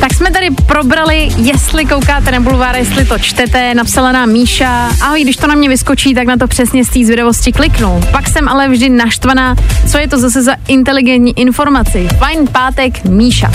Tak 0.00 0.14
jsme 0.14 0.30
tady 0.30 0.50
probrali, 0.50 1.28
jestli 1.36 1.84
koukáte 1.84 2.30
na 2.30 2.40
bulvár, 2.40 2.76
jestli 2.76 3.04
to 3.04 3.18
čtete, 3.18 3.74
napsala 3.74 4.12
nám 4.12 4.28
Míša. 4.28 4.88
Ahoj, 5.02 5.22
když 5.22 5.36
to 5.36 5.46
na 5.46 5.54
mě 5.54 5.68
vyskočí, 5.68 6.14
tak 6.14 6.26
na 6.26 6.36
to 6.36 6.46
přesně 6.46 6.84
z 6.84 6.88
té 6.88 7.04
zvědavosti 7.04 7.52
kliknu. 7.52 8.00
Pak 8.10 8.28
jsem 8.28 8.48
ale 8.48 8.68
vždy 8.68 8.88
naštvaná, 8.88 9.56
co 9.90 9.98
je 9.98 10.08
to 10.08 10.18
zase 10.18 10.42
za 10.42 10.52
inteligentní 10.68 11.40
informaci. 11.40 12.08
Fajn 12.18 12.46
pátek, 12.52 13.04
Míša. 13.04 13.50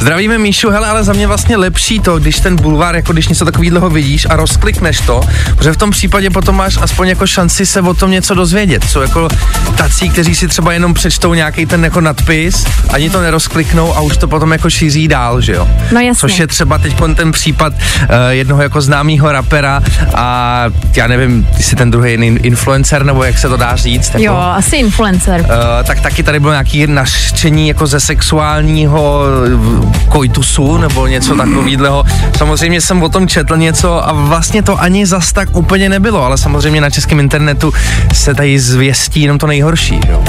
Zdravíme 0.00 0.38
Míšu, 0.38 0.70
hele, 0.70 0.88
ale 0.88 1.04
za 1.04 1.12
mě 1.12 1.26
vlastně 1.26 1.56
lepší 1.56 2.00
to, 2.00 2.18
když 2.18 2.40
ten 2.40 2.56
bulvár, 2.56 2.96
jako 2.96 3.12
když 3.12 3.28
něco 3.28 3.44
takového 3.44 3.90
vidíš 3.90 4.26
a 4.30 4.36
rozklikneš 4.36 5.00
to, 5.00 5.20
protože 5.56 5.72
v 5.72 5.76
tom 5.76 5.90
případě 5.90 6.30
potom 6.30 6.56
máš 6.56 6.78
aspoň 6.80 7.08
jako 7.08 7.26
šanci 7.26 7.66
se 7.66 7.80
o 7.80 7.94
tom 7.94 8.10
něco 8.10 8.34
dozvědět. 8.34 8.84
Jsou 8.84 9.00
jako 9.00 9.28
tací, 9.76 10.10
kteří 10.10 10.34
si 10.34 10.48
třeba 10.48 10.72
jenom 10.72 10.94
přečtou 10.94 11.34
nějaký 11.34 11.66
ten 11.66 11.84
jako 11.84 12.00
nadpis, 12.00 12.66
ani 12.92 13.10
to 13.10 13.20
nerozkliknou 13.20 13.96
a 13.96 14.00
už 14.00 14.16
to 14.16 14.28
potom 14.28 14.52
jako 14.52 14.70
šíří 14.70 15.08
dál, 15.08 15.40
že 15.40 15.55
jo? 15.56 15.68
No 15.92 16.00
jasně. 16.00 16.20
Což 16.20 16.38
je 16.38 16.46
třeba 16.46 16.78
teď 16.78 16.96
ten 17.16 17.32
případ 17.32 17.72
uh, 17.72 18.08
jednoho 18.30 18.62
jako 18.62 18.80
známého 18.80 19.32
rapera 19.32 19.82
a 20.14 20.64
já 20.96 21.06
nevím, 21.06 21.48
jestli 21.56 21.76
ten 21.76 21.90
druhý 21.90 22.10
je 22.10 22.18
influencer, 22.26 23.04
nebo 23.04 23.24
jak 23.24 23.38
se 23.38 23.48
to 23.48 23.56
dá 23.56 23.76
říct. 23.76 24.08
Jako, 24.08 24.24
Jo, 24.24 24.36
asi 24.36 24.76
influencer. 24.76 25.40
Uh, 25.40 25.46
tak 25.86 26.00
taky 26.00 26.22
tady 26.22 26.40
bylo 26.40 26.52
nějaký 26.52 26.86
naštění 26.86 27.68
jako 27.68 27.86
ze 27.86 28.00
sexuálního 28.00 29.22
eh, 29.24 30.08
koitusu 30.08 30.76
nebo 30.76 31.06
něco 31.06 31.34
takového. 31.36 32.04
Samozřejmě 32.36 32.80
jsem 32.80 33.02
o 33.02 33.08
tom 33.08 33.28
četl 33.28 33.56
něco 33.56 34.08
a 34.08 34.12
vlastně 34.12 34.62
to 34.62 34.80
ani 34.80 35.06
zas 35.06 35.32
tak 35.32 35.56
úplně 35.56 35.88
nebylo, 35.88 36.24
ale 36.24 36.38
samozřejmě 36.38 36.80
na 36.80 36.90
českém 36.90 37.20
internetu 37.20 37.72
se 38.14 38.34
tady 38.34 38.58
zvěstí 38.58 39.22
jenom 39.22 39.38
to 39.38 39.46
nejhorší. 39.46 40.00
Jo. 40.08 40.24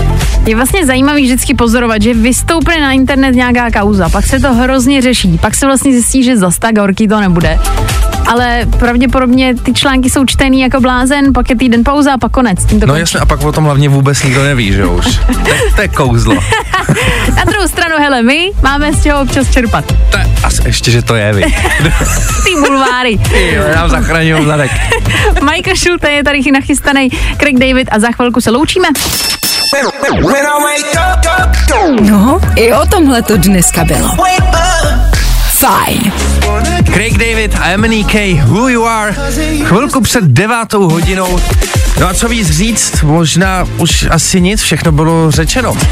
Je 0.45 0.55
vlastně 0.55 0.85
zajímavý 0.85 1.23
vždycky 1.23 1.53
pozorovat, 1.53 2.01
že 2.01 2.13
vystoupne 2.13 2.81
na 2.81 2.91
internet 2.91 3.35
nějaká 3.35 3.71
kauza, 3.71 4.09
pak 4.09 4.25
se 4.25 4.39
to 4.39 4.53
hrozně 4.53 5.01
řeší, 5.01 5.16
pak 5.41 5.56
se 5.56 5.65
vlastně 5.65 5.91
zjistí, 5.91 6.23
že 6.23 6.38
zas 6.38 6.60
tak 6.60 6.77
horký 6.77 7.08
to 7.08 7.19
nebude. 7.19 7.60
Ale 8.27 8.62
pravděpodobně 8.80 9.56
ty 9.56 9.73
články 9.73 10.10
jsou 10.10 10.25
čtený 10.25 10.60
jako 10.62 10.80
blázen, 10.82 11.34
pak 11.34 11.49
je 11.49 11.56
týden 11.56 11.84
pauza 11.84 12.13
a 12.13 12.17
pak 12.17 12.32
konec. 12.32 12.65
Tím 12.65 12.80
to 12.80 12.86
No 12.86 12.93
končí. 12.93 12.99
jasně, 12.99 13.19
a 13.19 13.25
pak 13.25 13.41
o 13.43 13.51
tom 13.51 13.63
hlavně 13.63 13.89
vůbec 13.89 14.23
nikdo 14.23 14.43
neví, 14.43 14.73
že 14.73 14.86
už. 14.86 15.06
To, 15.27 15.75
to 15.75 15.82
je 15.82 15.88
kouzlo. 15.88 16.34
Na 17.36 17.43
druhou 17.43 17.67
stranu, 17.67 17.95
hele, 17.99 18.21
my 18.21 18.51
máme 18.63 18.93
z 18.93 19.03
čeho 19.03 19.21
občas 19.21 19.51
čerpat. 19.51 19.86
To 20.12 20.17
je, 20.17 20.27
asi 20.43 20.62
ještě, 20.65 20.91
že 20.91 21.01
to 21.01 21.15
je, 21.15 21.34
vy. 21.34 21.41
Ty 22.45 22.51
bulváry. 22.67 23.19
Jo, 23.53 23.63
nám 23.75 23.89
zachraňují 23.89 24.45
zadek. 24.45 24.71
Michael 25.51 25.75
Schulte 25.75 26.10
je 26.12 26.23
tady 26.23 26.41
nachystaný, 26.53 27.10
Craig 27.39 27.60
David 27.60 27.88
a 27.91 27.99
za 27.99 28.12
chvilku 28.12 28.41
se 28.41 28.51
loučíme. 28.51 28.88
No, 32.01 32.39
i 32.56 32.73
o 32.73 32.86
tomhle 32.86 33.21
to 33.21 33.38
dneska 33.38 33.84
bylo. 33.84 34.10
Fajn. 35.58 36.12
Craig 36.93 37.17
David 37.17 37.56
a 37.62 37.78
MNK, 37.78 38.13
Who 38.46 38.67
You 38.70 38.86
Are, 38.86 39.15
chvilku 39.63 40.02
před 40.02 40.24
devátou 40.24 40.89
hodinou. 40.89 41.39
No 42.00 42.08
a 42.10 42.13
co 42.13 42.28
víc 42.30 42.50
říct, 42.52 43.02
možná 43.02 43.65
už 43.78 44.08
asi 44.12 44.41
nic, 44.41 44.62
všechno 44.62 44.91
bylo 44.91 45.32
řečeno. 45.32 45.74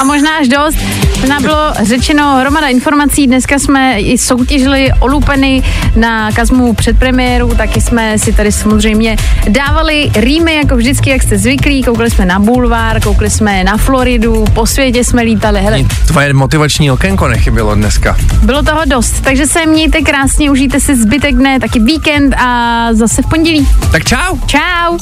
A 0.00 0.04
možná 0.04 0.30
až 0.40 0.48
dost. 0.48 0.76
Možná 1.20 1.40
bylo 1.40 1.72
řečeno 1.82 2.36
hromada 2.36 2.66
informací. 2.66 3.26
Dneska 3.26 3.58
jsme 3.58 4.00
i 4.00 4.18
soutěžili 4.18 4.90
o 5.00 5.06
lupeny 5.06 5.62
na 5.96 6.32
Kazmu 6.32 6.72
před 6.74 6.98
premiéru, 6.98 7.54
taky 7.54 7.80
jsme 7.80 8.18
si 8.18 8.32
tady 8.32 8.52
samozřejmě 8.52 9.16
dávali 9.48 10.10
rýmy, 10.14 10.54
jako 10.54 10.76
vždycky, 10.76 11.10
jak 11.10 11.22
jste 11.22 11.38
zvyklí. 11.38 11.82
Koukali 11.82 12.10
jsme 12.10 12.24
na 12.26 12.38
bulvár, 12.38 13.00
koukali 13.00 13.30
jsme 13.30 13.64
na 13.64 13.76
Floridu, 13.76 14.44
po 14.54 14.66
světě 14.66 15.04
jsme 15.04 15.22
lítali. 15.22 15.60
Hele, 15.60 15.78
Tvoje 16.06 16.32
motivační 16.34 16.90
okénko 16.90 17.28
nechybělo 17.28 17.74
dneska. 17.74 18.16
bylo 18.42 18.62
toho 18.76 18.84
dost, 18.84 19.20
takže 19.20 19.46
se 19.46 19.66
mějte 19.66 20.00
krásně, 20.00 20.50
užijte 20.50 20.80
si 20.80 20.96
zbytek 20.96 21.34
dne, 21.34 21.60
taky 21.60 21.80
víkend 21.80 22.34
a 22.38 22.88
zase 22.92 23.22
v 23.22 23.26
pondělí. 23.26 23.68
Tak 23.92 24.04
čau. 24.04 24.38
Čau. 24.46 24.98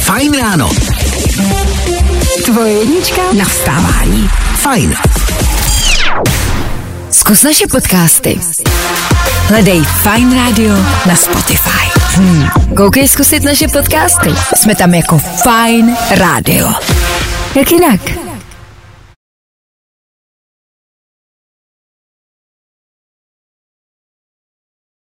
Fajn 0.00 0.32
ráno. 0.40 0.70
Tvoje 2.44 2.72
jednička 2.72 3.22
na 3.38 3.44
vstávání. 3.44 4.28
Fajn. 4.56 4.94
Zkus 7.10 7.42
naše 7.42 7.66
podcasty. 7.66 8.40
Hledej 9.48 9.82
Fine 9.84 10.36
Radio 10.36 10.74
na 11.06 11.16
Spotify. 11.16 12.00
Hmm. 12.14 12.48
Koukej 12.76 13.08
zkusit 13.08 13.42
naše 13.42 13.68
podcasty. 13.68 14.30
Jsme 14.56 14.74
tam 14.74 14.94
jako 14.94 15.18
Fine 15.18 15.96
Radio. 16.10 16.72
Jak 17.54 17.72
jinak? 17.72 18.23